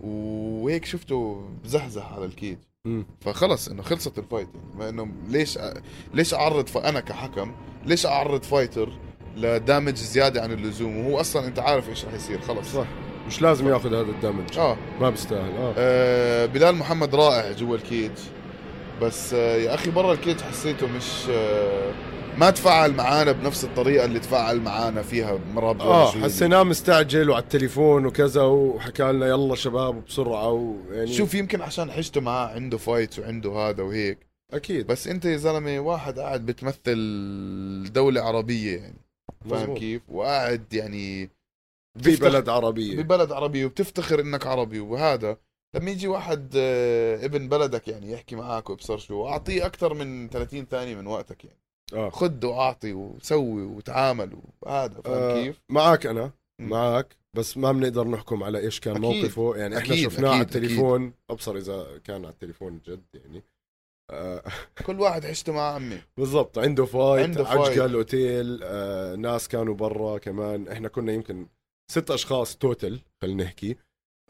وهيك 0.00 0.84
شفته 0.84 1.42
بزحزح 1.64 2.12
على 2.12 2.24
ال 2.24 2.30
cage. 2.30 2.58
فخلص 3.20 3.68
إنه 3.68 3.82
خلصت 3.82 4.18
ال 4.18 4.23
fight 4.23 4.48
يعني. 4.54 4.78
ما 4.78 4.88
إنه 4.88 5.08
ليش 5.28 5.58
ليش 6.14 6.34
أعرض 6.34 6.66
ف... 6.66 6.76
أنا 6.76 7.00
كحكم 7.00 7.52
ليش 7.86 8.06
أعرض 8.06 8.42
fighter 8.42 8.92
ل 9.36 9.44
damage 9.44 9.94
زيادة 9.94 10.42
عن 10.42 10.52
اللزوم؟ 10.52 10.96
وهو 10.96 11.20
أصلا 11.20 11.46
أنت 11.46 11.58
عارف 11.58 11.88
إيش 11.88 12.04
رح 12.04 12.14
يصير 12.14 12.40
خلص. 12.40 12.72
صح. 12.74 12.86
مش 13.26 13.42
لازم 13.42 13.68
ياخذ 13.68 13.88
هذا 13.88 14.10
ال 14.10 14.17
damage 14.17 14.58
آه. 14.58 14.76
ما 15.00 15.10
بيستاهل 15.10 15.56
آه. 15.56 15.74
آه، 15.78 16.46
بلال 16.46 16.74
محمد 16.76 17.14
رائع 17.14 17.52
جوا 17.52 17.76
ال 17.76 17.82
cage. 17.82 18.12
بس 19.02 19.34
آه، 19.34 19.56
يا 19.56 19.74
أخي 19.74 19.90
برا 19.90 20.12
ال 20.12 20.18
cage 20.18 20.40
حسيته 20.40 20.86
مش 20.86 21.28
آه، 21.30 21.92
ما 22.40 22.50
تفاعل 22.50 22.92
معانا 22.92 23.32
بنفس 23.32 23.64
الطريقة 23.64 24.04
اللي 24.04 24.18
تفاعل 24.18 24.60
معانا 24.60 25.02
فيها 25.02 25.38
مرات 25.54 25.80
آه 25.80 26.10
حسيناه 26.10 26.62
مستعجل 26.62 27.30
وعلى 27.30 27.42
التليفون 27.42 28.06
وكذا 28.06 28.42
وحكى 28.42 29.12
لنا 29.12 29.26
يلا 29.26 29.54
شباب 29.54 30.04
بسرعة 30.04 30.50
ويعني 30.52 31.12
شوف 31.12 31.34
يمكن 31.34 31.60
عشان 31.62 31.90
حاشيته 31.90 32.20
معاه 32.20 32.48
عنده 32.48 32.78
fight 32.78 33.18
وعنده 33.18 33.52
هذا 33.52 33.82
وهيك. 33.82 34.18
أكيد. 34.52 34.86
بس 34.86 35.08
أنت 35.08 35.24
يا 35.24 35.36
زلمة 35.36 35.80
واحد 35.80 36.18
قاعد 36.18 36.46
بتمثل 36.46 37.92
دولة 37.92 38.20
عربية 38.20 38.76
يعني 38.76 39.00
فاهم. 39.50 39.74
كيف؟ 39.74 40.02
وقاعد 40.08 40.74
يعني 40.74 41.30
في 42.02 42.16
بلد 42.16 42.48
عربية. 42.48 43.02
ببلد 43.02 43.32
عربي 43.32 43.64
وبتفتخر 43.64 44.20
إنك 44.20 44.46
عربي. 44.46 44.80
وهذا 44.80 45.36
لما 45.74 45.90
يجي 45.90 46.08
واحد 46.08 46.52
آه، 46.56 47.24
ابن 47.24 47.48
بلدك 47.48 47.88
يعني 47.88 48.12
يحكي 48.12 48.36
معك 48.36 48.70
وابصر 48.70 48.98
شو 48.98 49.26
أعطيه 49.26 49.66
أكثر 49.66 49.94
من 49.94 50.28
30 50.28 50.66
ثانية 50.66 50.94
من 50.94 51.06
وقتك 51.06 51.44
يعني. 51.44 51.60
آه. 51.94 52.10
خد 52.10 52.44
وأعطي 52.44 52.92
وسوي 52.92 53.62
وتعامل 53.62 54.36
وهذا 54.62 55.00
فاهم 55.00 55.14
آه، 55.14 55.42
كيف؟ 55.42 55.60
معك 55.70 56.06
أنا. 56.06 56.32
معك 56.60 57.16
بس 57.36 57.56
ما 57.56 57.72
بنقدر 57.72 58.08
نحكم 58.08 58.42
على 58.42 58.58
إيش 58.58 58.80
كان 58.80 58.96
أكيد. 59.04 59.04
موقفه. 59.22 59.56
يعني 59.56 59.78
إحنا 59.78 59.94
أكيد، 59.94 60.04
شفناه 60.04 60.28
على 60.30 60.42
أكيد، 60.42 60.56
التليفون. 60.56 61.12
أبصر 61.30 61.56
إذا 61.56 61.98
كان 62.04 62.24
على 62.24 62.32
التليفون 62.34 62.80
جد 62.86 63.04
يعني. 63.14 63.42
آه. 64.10 64.42
كل 64.86 65.00
واحد 65.00 65.24
حاشيته 65.26 65.52
مع 65.52 65.74
عمي. 65.74 66.00
بالضبط. 66.16 66.58
عنده 66.58 66.84
fight 66.84 67.26
عنده. 67.38 67.48
عجقه 67.48 67.84
الاوتيل 67.84 68.60
آه 68.62 69.14
ناس 69.14 69.48
كانوا 69.48 69.74
برا 69.74 70.18
كمان. 70.18 70.68
إحنا 70.68 70.88
كنا 70.88 71.12
يمكن 71.12 71.46
ست 71.92 72.10
أشخاص 72.10 72.56
total 72.56 73.00
خلينا 73.22 73.44
نحكي. 73.44 73.76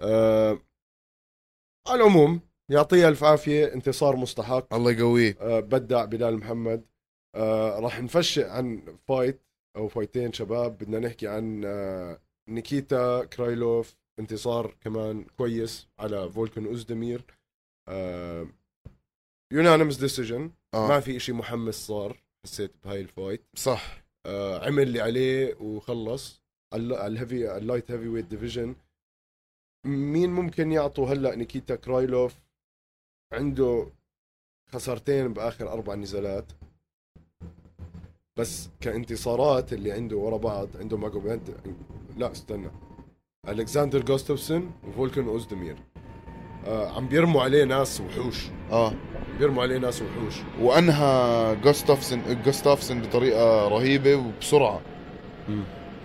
آه 0.00 0.58
على 1.88 2.00
العموم 2.02 2.40
يعطيها 2.70 3.08
الف 3.08 3.24
عافية. 3.24 3.72
انتصار 3.74 4.16
مستحق. 4.16 4.74
الله 4.74 4.92
يقويه. 4.92 5.36
آه 5.40 5.60
بدع 5.60 6.04
بلال 6.04 6.36
محمد. 6.38 6.84
آه 7.34 7.78
راح 7.78 8.00
نفشق 8.00 8.48
عن 8.48 8.96
fight 9.08 9.40
أو 9.76 9.88
فايتين 9.88 10.32
شباب. 10.32 10.78
بدنا 10.78 10.98
نحكي 10.98 11.28
عن 11.28 11.62
آه 11.64 12.20
نيكيتا 12.48 13.24
كرايلوف 13.24 13.96
انتصار 14.18 14.74
كمان 14.80 15.24
كويس 15.24 15.88
على 15.98 16.30
فولكن 16.30 16.66
أوزدمير. 16.66 17.24
آه 17.88 18.46
unanimous 19.52 19.96
decision 19.96 20.50
آه. 20.74 20.88
ما 20.88 21.00
في 21.00 21.16
إشي 21.16 21.32
محمس 21.32 21.74
صار 21.86 22.22
حسيت 22.44 22.72
بهاي 22.84 23.00
ال 23.00 23.07
fight 23.07 23.42
صح. 23.56 24.02
آه 24.26 24.66
عمل 24.66 24.82
اللي 24.82 25.00
عليه 25.00 25.54
وخلص. 25.60 26.40
على 26.72 26.96
على 26.96 27.12
ال 27.12 27.20
heavy 27.20 27.56
ال 27.56 27.62
light 27.62 27.90
heavyweight 27.90 28.24
division 28.24 28.76
مين 29.86 30.30
ممكن 30.30 30.72
يعطوا 30.72 31.06
هلأ 31.08 31.34
نيكيتا 31.34 31.76
كرايلوف؟ 31.76 32.40
عنده 33.32 33.92
خسارتين 34.72 35.32
بآخر 35.32 35.72
أربع 35.72 35.94
نزالات. 35.94 36.52
بس 38.40 38.68
كانتصارات 38.80 39.72
اللي 39.72 39.92
عنده 39.92 40.16
ورا 40.16 40.36
بعض 40.36 40.68
عنده 40.80 40.96
ماجوميد 40.96 41.40
لا 42.16 42.32
استنى. 42.32 42.70
الكساندر 43.48 44.02
جوستوفسون 44.02 44.70
وفولكن 44.88 45.28
أوزدمير. 45.28 45.76
آه 46.66 46.96
عم 46.96 47.08
بيرموا 47.08 47.42
عليه 47.42 47.64
ناس 47.64 48.00
وحوش. 48.00 48.46
آه. 48.72 48.92
بيرموا 49.38 49.62
عليه 49.62 49.78
ناس 49.78 50.02
وحوش. 50.02 50.34
وأنهى 50.60 51.56
جوستافسن 51.64 52.42
جوستافسن 52.44 53.00
بطريقة 53.02 53.68
رهيبة 53.68 54.14
وبسرعة. 54.16 54.80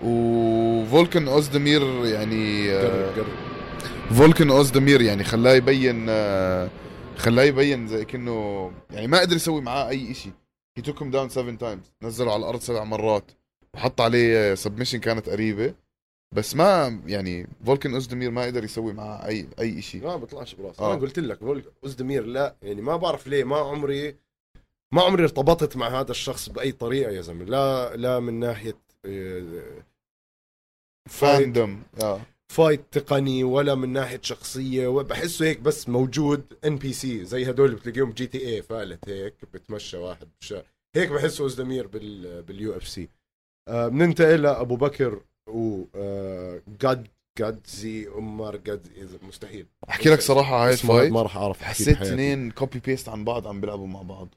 وفولكن 0.04 1.28
أوزدمير 1.28 1.82
يعني 2.06 2.72
آه، 2.72 3.12
قرب 3.12 3.16
قرب 3.16 4.16
فولكن 4.16 4.50
أوزدمير 4.50 5.02
يعني 5.02 5.24
خلاه 5.24 5.54
يبين 5.54 6.06
آه، 6.10 6.70
خلاه 7.18 7.44
يبين 7.44 7.88
زي 7.88 8.06
كأنه 8.06 8.72
يعني 8.92 9.08
ما 9.08 9.20
قدر 9.20 9.36
يسوي 9.36 9.62
معاه 9.62 9.90
أي 9.90 10.14
شيء 10.14 10.32
he 10.78 10.84
took 10.84 11.02
him 11.02 11.12
down 11.12 11.30
7 11.30 11.56
times 11.56 11.92
نزله 12.04 12.34
على 12.34 12.40
الأرض 12.40 12.60
سبع 12.60 12.84
مرات. 12.84 13.32
وحط 13.74 14.02
عليه 14.02 14.56
submission 14.56 15.00
كانت 15.00 15.30
قريبة. 15.30 15.74
بس 16.36 16.56
ما 16.56 17.02
يعني 17.06 17.48
فولكن 17.66 17.94
أوزدمير 17.94 18.32
ما 18.32 18.46
قدر 18.46 18.64
يسوي 18.64 18.94
معاه 18.94 19.28
أي 19.28 19.48
أي 19.60 19.82
شيء 19.82 20.04
ما 20.04 20.16
بيطلعش 20.18 20.56
براسي. 20.56 20.82
آه. 20.82 20.94
أنا 20.94 21.02
قلت 21.02 21.20
لك 21.20 21.44
بقول 21.44 21.64
أوزدمير 21.84 22.26
لا 22.26 22.56
يعني 22.62 22.82
ما 22.82 22.96
بعرف 22.96 23.28
ليه 23.28 23.44
ما 23.44 23.58
عمري 23.58 24.16
ما 24.94 25.02
عمري 25.02 25.24
ارتبطت 25.24 25.78
مع 25.78 26.00
هذا 26.00 26.12
الشخص 26.12 26.50
بأي 26.50 26.72
طريقة 26.72 27.12
يا 27.12 27.22
زلمة. 27.22 27.46
لا 27.46 27.96
لا 27.96 28.20
من 28.20 28.40
ناحية 28.40 28.78
آه، 29.06 29.84
fandom 31.10 31.80
آه. 32.04 32.22
fight 32.52 32.82
تقني 32.92 33.44
ولا 33.44 33.76
من 33.76 33.90
ناحية 33.94 34.20
شخصية 34.24 34.88
وبحسه 34.88 35.46
هيك 35.46 35.60
بس 35.60 35.90
موجود 35.90 36.58
NPC 36.66 37.26
زي 37.26 37.50
هدول 37.50 37.66
اللي 37.66 37.78
بتلاقيهم 37.78 38.12
GTA 38.12 38.62
فالت 38.62 39.10
هيك 39.10 39.36
بتمشى 39.54 39.98
واحد 39.98 40.28
بالشارع 40.40 40.66
هيك 40.96 41.10
بحسه 41.10 41.42
اوزدمير 41.42 41.88
بال 41.88 42.44
بال 42.44 42.78
UFC 42.78 43.10
آه 43.70 43.88
بننتقل 43.88 44.42
لأبو 44.42 44.76
بكر 44.76 45.22
و 45.48 45.84
جاد 46.82 47.08
جادزي 47.40 48.08
عمر 48.08 48.56
جاد 48.58 48.88
مستحيل. 49.24 49.68
أحكي 49.90 50.10
لك 50.10 50.22
صراحة 50.22 50.66
هاي 50.66 50.74
ال 50.74 50.79
fight. 50.79 51.12
ما 51.12 51.22
راح 51.22 51.38
أعرف 51.38 51.64
حسيت. 51.64 52.02
اثنين 52.02 52.52
copy 52.52 52.80
paste 52.80 53.10
عن 53.10 53.24
بعض 53.24 53.48
عم 53.48 53.62
بيلعبوا 53.62 53.88
مع 53.88 54.02
بعض. 54.02 54.36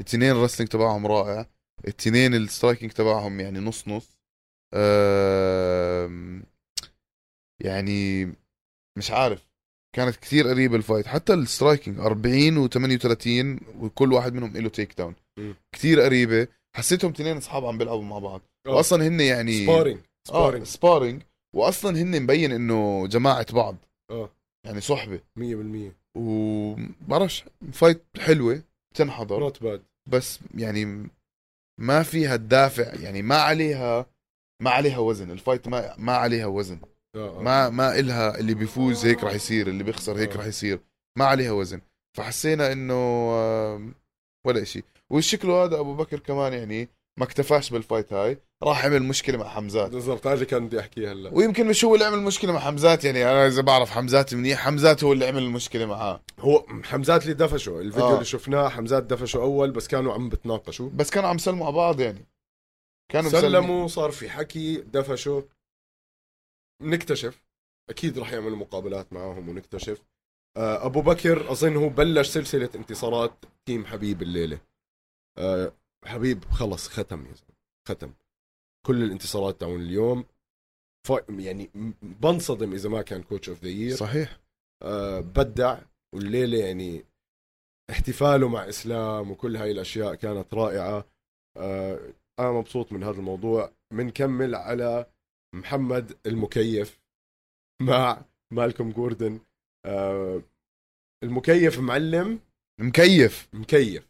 الاثنين 0.00 0.30
ال 0.30 0.34
wrestling 0.34 0.70
تبعهم 0.70 1.06
رائع. 1.06 1.46
الاثنين 1.84 2.34
ال 2.34 2.40
striking 2.40 2.90
تبعهم 2.90 3.40
يعني 3.40 3.58
نص 3.58 3.88
نص. 3.88 4.18
أم، 4.74 6.44
يعني 7.64 8.24
مش 8.98 9.10
عارف. 9.10 9.48
كانت 9.96 10.16
كثير 10.16 10.48
قريبة 10.48 10.76
ال 10.76 10.80
fight. 10.80 11.06
حتى 11.06 11.34
ال 11.34 11.41
striking 11.41 11.98
40 11.98 12.68
و38 12.68 13.62
وكل 13.80 14.12
واحد 14.12 14.34
منهم 14.34 14.56
له 14.56 14.68
takedown. 14.68 15.14
كثير 15.74 16.00
قريبة. 16.00 16.48
حسيتهم 16.76 17.10
اثنين 17.10 17.36
أصحاب 17.36 17.64
عم 17.64 17.78
بيلعبوا 17.78 18.04
مع 18.04 18.18
بعض. 18.18 18.40
آه. 18.66 18.70
واصلا 18.70 19.06
هن 19.06 19.20
يعني 19.20 19.64
sparring 19.64 20.00
sparring 20.28 20.66
sparring 20.66 21.22
واصلا 21.56 22.02
هن 22.02 22.22
مبين 22.22 22.52
إنه 22.52 23.06
جماعة 23.06 23.52
بعض. 23.52 23.76
آه. 24.10 24.30
يعني 24.66 24.80
صحبة. 24.80 25.20
100% 25.38 25.92
وبعرفش 26.16 27.44
fight 27.72 28.04
حلوة 28.20 28.62
تنحضر 28.96 29.40
not 29.40 29.62
bad 29.62 29.82
بس 30.08 30.40
يعني 30.54 31.08
ما 31.80 32.02
فيها 32.02 32.34
الدافع. 32.34 32.94
يعني 32.94 33.22
ما 33.22 33.36
عليها 33.36 34.06
ما 34.62 34.70
عليها 34.70 34.98
وزن. 34.98 35.30
ال 35.30 35.36
fight 35.36 35.68
ما 35.68 35.94
ما 35.98 36.12
عليها 36.12 36.46
وزن. 36.46 36.78
ما 37.16 37.70
ما 37.70 37.98
إلها 37.98 38.38
اللي 38.38 38.54
بيفوز 38.54 39.06
هيك 39.06 39.24
راح 39.24 39.34
يصير 39.34 39.66
اللي 39.66 39.84
بيخسر 39.84 40.18
هيك 40.18 40.32
آه. 40.32 40.36
راح 40.36 40.46
يصير. 40.46 40.80
ما 41.18 41.24
عليها 41.24 41.52
وزن. 41.52 41.80
فحسينا 42.16 42.72
إنه 42.72 43.24
ولا 44.46 44.64
شيء 44.64 44.84
وشكله 45.10 45.64
هذا 45.64 45.78
أبو 45.80 45.94
بكر 45.94 46.18
كمان 46.18 46.52
يعني 46.52 46.88
ما 47.18 47.24
اكتفاش 47.24 47.70
بالفايت 47.70 48.12
هاي. 48.12 48.38
راح 48.62 48.84
عمل 48.84 49.02
مشكلة 49.02 49.38
مع 49.38 49.48
حمزات. 49.48 49.90
بالضبط 49.90 50.26
هذا 50.26 50.44
كان 50.44 50.66
بدي 50.66 50.80
أحكيه 50.80 51.12
هلا. 51.12 51.30
ويمكن 51.34 51.66
مش 51.66 51.84
هو 51.84 51.94
اللي 51.94 52.04
عمل 52.04 52.22
مشكلة 52.22 52.52
مع 52.52 52.60
حمزات 52.60 53.04
يعني 53.04 53.24
أنا 53.24 53.46
إذا 53.46 53.62
بعرف 53.62 53.90
حمزات 53.90 54.34
منيح 54.34 54.58
حمزات 54.58 55.04
هو 55.04 55.12
اللي 55.12 55.26
عمل 55.26 55.42
المشكلة 55.42 55.86
معاه. 55.86 56.20
هو 56.40 56.66
حمزات 56.84 57.22
اللي 57.22 57.34
دفشوا. 57.34 57.80
الفيديو 57.80 58.08
آه. 58.08 58.14
اللي 58.14 58.24
شفناه 58.24 58.68
حمزات 58.68 59.02
دفشوا 59.02 59.42
أول 59.42 59.70
بس 59.70 59.88
كانوا 59.88 60.14
عم 60.14 60.28
بتناقشوا. 60.28 60.90
بس 60.90 61.10
كانوا 61.10 61.28
عم 61.28 61.36
يسلموا 61.36 61.66
على 61.66 61.76
بعض 61.76 62.00
يعني. 62.00 62.26
كانوا. 63.12 63.30
سلموا 63.30 63.88
صار 63.88 64.10
في 64.10 64.30
حكي 64.30 64.76
دفشوا. 64.76 65.42
نكتشف 66.84 67.42
أكيد 67.90 68.18
راح 68.18 68.32
يعملوا 68.32 68.56
مقابلات 68.56 69.12
معاهم 69.12 69.48
ونكتشف. 69.48 70.04
آه، 70.56 70.86
أبو 70.86 71.02
بكر 71.02 71.52
أظن 71.52 71.76
هو 71.76 71.88
بلش 71.88 72.28
سلسلة 72.28 72.70
انتصارات 72.74 73.44
team 73.66 73.86
حبيب 73.86 74.22
الليلة. 74.22 74.60
آه، 75.38 75.72
حبيب 76.04 76.44
خلص 76.44 76.88
ختم 76.88 77.26
يا 77.26 77.32
زلمة 77.32 77.56
ختم. 77.88 78.12
كل 78.86 79.02
الانتصارات 79.02 79.60
تاعون 79.60 79.80
اليوم. 79.80 80.24
ف... 81.06 81.12
يعني 81.28 81.70
بنصدم 82.02 82.72
إذا 82.72 82.88
ما 82.88 83.02
كان 83.02 83.22
coach 83.22 83.48
of 83.48 83.62
the 83.62 83.68
year 83.68 83.96
صحيح. 83.96 84.40
آه، 84.82 85.20
بدع 85.20 85.78
والليلة 86.14 86.58
يعني 86.58 87.04
احتفاله 87.90 88.48
مع 88.48 88.68
إسلام 88.68 89.30
وكل 89.30 89.56
هاي 89.56 89.70
الأشياء 89.70 90.14
كانت 90.14 90.54
رائعة. 90.54 91.04
أنا 92.38 92.52
مبسوط 92.52 92.92
من 92.92 93.02
هذا 93.02 93.18
الموضوع. 93.18 93.72
بنكمل 93.92 94.54
على 94.54 95.06
محمد 95.54 96.12
المكيف 96.26 97.00
مع 97.82 98.22
مالكم 98.52 98.92
جوردن. 98.92 99.40
آه 99.86 100.42
المكيف 101.24 101.78
معلم. 101.78 102.40
مكيف 102.80 103.48
مكيف. 103.52 104.08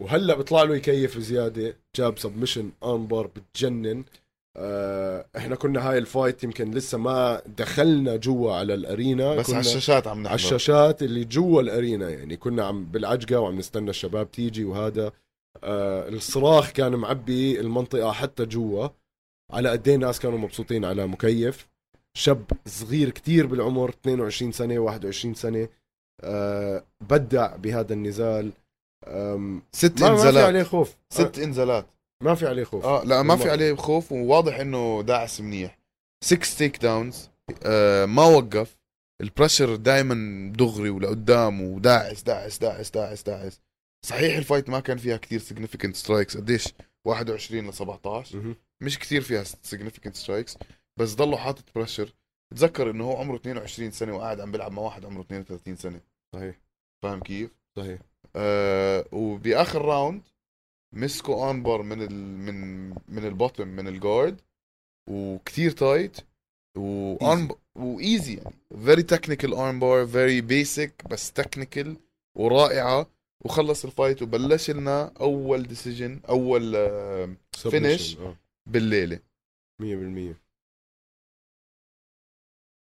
وهلا 0.00 0.34
بيطلع 0.34 0.62
له 0.62 0.76
يكيف 0.76 1.18
زيادة 1.18 1.76
جاب 1.96 2.18
submission 2.18 2.72
armbar 2.84 3.26
بتجنن. 3.26 4.04
آه 4.56 5.26
إحنا 5.36 5.56
كنا 5.56 5.90
هاي 5.90 5.98
ال 5.98 6.06
fight 6.06 6.44
يمكن 6.44 6.70
لسه 6.70 6.98
ما 6.98 7.42
دخلنا 7.46 8.16
جوا 8.16 8.52
على 8.52 8.74
ال 8.74 8.83
arena. 8.83 9.34
بس 9.34 9.46
كنا 9.46 9.56
على 9.56 9.66
الشاشات 9.66 10.06
عم 10.06 10.18
نحضر. 10.18 10.28
على 10.28 10.34
الشاشات 10.34 11.02
اللي 11.02 11.24
جوا 11.24 11.62
ال 11.62 11.70
arena 11.70 12.10
يعني. 12.10 12.36
كنا 12.36 12.64
عم 12.64 12.84
بالعجقة 12.84 13.40
وعم 13.40 13.58
نستنى 13.58 13.90
الشباب 13.90 14.30
تيجي 14.30 14.64
وهذا. 14.64 15.12
آه 15.64 16.08
الصراخ 16.08 16.72
كان 16.72 16.96
معبي 16.96 17.60
المنطقة 17.60 18.12
حتى 18.12 18.46
جوا. 18.46 18.88
على 19.52 19.68
قد 19.70 19.88
إيه 19.88 19.94
الناس 19.94 20.20
كانوا 20.20 20.38
مبسوطين 20.38 20.84
على 20.84 21.06
مكيف. 21.06 21.68
شاب 22.14 22.44
صغير 22.66 23.10
كتير 23.10 23.46
بالعمر 23.46 23.88
22 23.88 24.52
سنة 24.52 24.78
21 24.78 25.34
سنة. 25.34 25.68
آه 26.20 26.84
بدع 27.00 27.56
بهذا 27.56 27.92
النزال. 27.94 28.52
ست 29.72 30.00
ما, 30.02 30.10
ما 30.10 30.16
في 30.16 30.22
انزالات 30.22 30.44
عليه 30.44 30.62
خوف. 30.62 30.96
ست 31.10 31.38
انزالات 31.38 31.86
ما 32.22 32.34
في 32.34 32.46
عليه 32.46 32.64
خوف. 32.64 32.84
آه 32.84 33.04
لا 33.04 33.22
ما 33.22 33.36
في. 33.36 33.50
عليه 33.50 33.74
خوف 33.74 34.12
وواضح 34.12 34.58
إنه 34.58 35.02
داعس 35.02 35.40
منيح. 35.40 35.78
6 36.24 36.58
takedowns 36.58 37.28
آه 37.62 38.06
ما 38.06 38.24
وقف. 38.24 38.76
ال 39.20 39.26
pressure 39.26 39.76
دائما 39.76 40.52
دغري 40.52 40.90
ولقدام 40.90 41.62
وداعس 41.62 42.22
داعس 42.22 42.58
داعس 42.58 42.90
داعس 42.90 43.22
داعس. 43.22 43.60
صحيح 44.06 44.36
ال 44.36 44.41
fight 44.41 44.68
ما 44.68 44.80
كان 44.80 44.98
فيها 44.98 45.16
كثير 45.16 45.40
significant 45.40 45.94
strikes 45.94 46.36
قديش؟ 46.36 46.68
21 47.04 47.68
ل 47.68 47.74
17 47.74 48.38
مهم. 48.38 48.56
مش 48.80 48.98
كثير 48.98 49.20
فيها 49.20 49.44
significant 49.44 50.12
strikes 50.12 50.56
بس 50.96 51.14
ضله 51.14 51.36
حاطط 51.36 51.64
pressure 51.74 52.12
تذكر 52.56 52.90
إنه 52.90 53.04
هو 53.04 53.16
عمره 53.16 53.36
22 53.36 53.90
سنة 53.90 54.16
وقاعد 54.16 54.40
عم 54.40 54.52
بيلعب 54.52 54.72
مع 54.72 54.82
واحد 54.82 55.04
عمره 55.04 55.20
32 55.20 55.76
سنة. 55.76 56.00
صحيح. 56.32 56.60
فاهم 57.02 57.20
كيف؟ 57.20 57.50
صحيح. 57.76 58.00
آه 58.36 59.04
وبآخر 59.12 59.84
round 59.84 60.22
مسكوا 60.92 61.50
armbar 61.50 61.82
من 61.82 62.02
ال 62.02 62.12
من 62.38 62.88
من 62.88 63.24
ال 63.24 63.30
bottom 63.30 63.68
من 63.68 63.88
ال 63.88 63.97
guard 63.97 64.40
وكثير 65.10 65.70
tight 65.70 66.16
و 66.76 66.94
arm 66.94 67.48
و 67.74 67.86
easy 67.86 68.34
يعني. 68.34 68.54
very 68.84 69.02
technical 69.02 69.54
armbar 69.54 70.06
very 70.06 70.40
basic 70.40 71.02
بس 71.10 71.32
technical 71.32 71.96
ورائعة. 72.34 73.06
وخلص 73.44 73.84
ال 73.84 73.90
fight 73.90 74.22
وبلش 74.22 74.70
لنا 74.70 75.12
أول 75.20 75.62
decision 75.62 76.20
أول 76.28 76.76
آه 76.76 77.34
finish. 77.56 78.16
بالليلة. 78.70 79.20
مية 79.80 79.96
بالمية. 79.96 80.40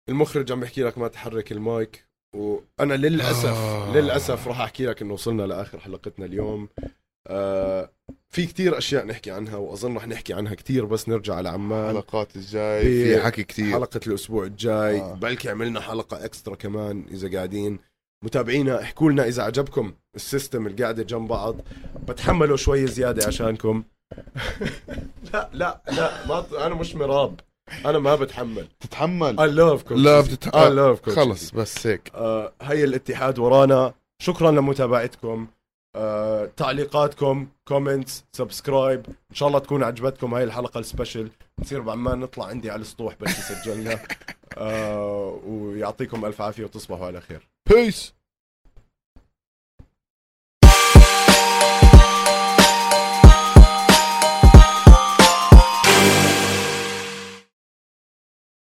المخرج 0.08 0.52
عم 0.52 0.60
بحكي 0.60 0.82
لك 0.82 0.98
ما 0.98 1.08
تحرك 1.08 1.52
المايك 1.52 2.06
وأنا 2.34 2.94
للأسف 2.94 3.46
آه. 3.46 3.92
للأسف 3.96 4.48
راح 4.48 4.60
أحكي 4.60 4.86
لك 4.86 5.02
إنه 5.02 5.14
وصلنا 5.14 5.42
لآخر 5.42 5.80
حلقتنا 5.80 6.26
اليوم. 6.26 6.68
آه 7.26 7.92
في 8.28 8.46
كتير 8.46 8.78
أشياء 8.78 9.06
نحكي 9.06 9.30
عنها 9.30 9.56
وأظن 9.56 9.96
رح 9.96 10.06
نحكي 10.06 10.34
عنها 10.34 10.54
كتير 10.54 10.84
بس 10.84 11.08
نرجع 11.08 11.34
على 11.34 11.48
عمان 11.48 11.90
الحلقات 11.90 12.36
الجاي 12.36 12.82
في 12.82 13.22
حكي 13.22 13.44
كثير 13.44 13.72
حلقة 13.72 14.00
الأسبوع 14.06 14.44
الجاي. 14.44 15.00
آه. 15.00 15.14
بلكي 15.14 15.50
عملنا 15.50 15.80
حلقة 15.80 16.24
extra 16.24 16.54
كمان 16.54 17.06
إذا 17.10 17.32
قاعدين. 17.36 17.78
متابعينا 18.24 18.82
احكوا 18.82 19.10
لنا 19.10 19.28
إذا 19.28 19.42
عجبكم 19.42 19.94
ال 20.14 20.22
system 20.22 20.66
القاعدة 20.66 21.02
جنب 21.02 21.28
بعض. 21.28 21.60
بتحملوا 22.08 22.56
شوي 22.56 22.86
زيادة 22.86 23.26
عشانكم. 23.26 23.84
لا 25.32 25.50
لا 25.52 25.80
لا 25.88 26.26
ما 26.26 26.44
أنا 26.66 26.74
مش 26.74 26.94
مراب. 26.94 27.40
أنا 27.86 27.98
ما 27.98 28.14
بتحمل. 28.14 28.68
تتحمل؟ 28.80 29.36
I 29.36 29.52
love 29.54 29.88
coach 29.88 29.92
لا 29.92 30.22
easy. 30.22 30.30
بتت... 30.30 30.48
I 30.48 30.52
love 30.52 31.06
coach 31.10 31.16
خلص. 31.16 31.50
بس 31.50 31.86
هيك. 31.86 32.10
آه 32.14 32.52
هي 32.62 32.84
الاتحاد 32.84 33.38
ورانا. 33.38 33.94
شكرا 34.22 34.50
لمتابعتكم. 34.50 35.46
آه 35.96 36.50
تعليقاتكم 36.56 37.46
comments 37.68 38.24
subscribe 38.32 39.06
إن 39.30 39.34
شاء 39.34 39.48
الله 39.48 39.58
تكون 39.58 39.82
عجبتكم 39.82 40.34
هاي 40.34 40.44
الحلقة 40.44 40.80
ال 40.80 40.87
special 40.87 41.30
نصير 41.60 41.80
بعمان 41.80 42.18
نطلع 42.20 42.46
عندي 42.46 42.70
على 42.70 42.80
السطوح 42.82 43.14
بس 43.20 43.30
سجلنا 43.30 43.98
آه 44.58 45.40
ويعطيكم 45.46 46.24
ألف 46.24 46.40
عافية 46.40 46.64
وتصبحوا 46.64 47.06
على 47.06 47.20
خير. 47.20 47.48
بيس 47.70 48.14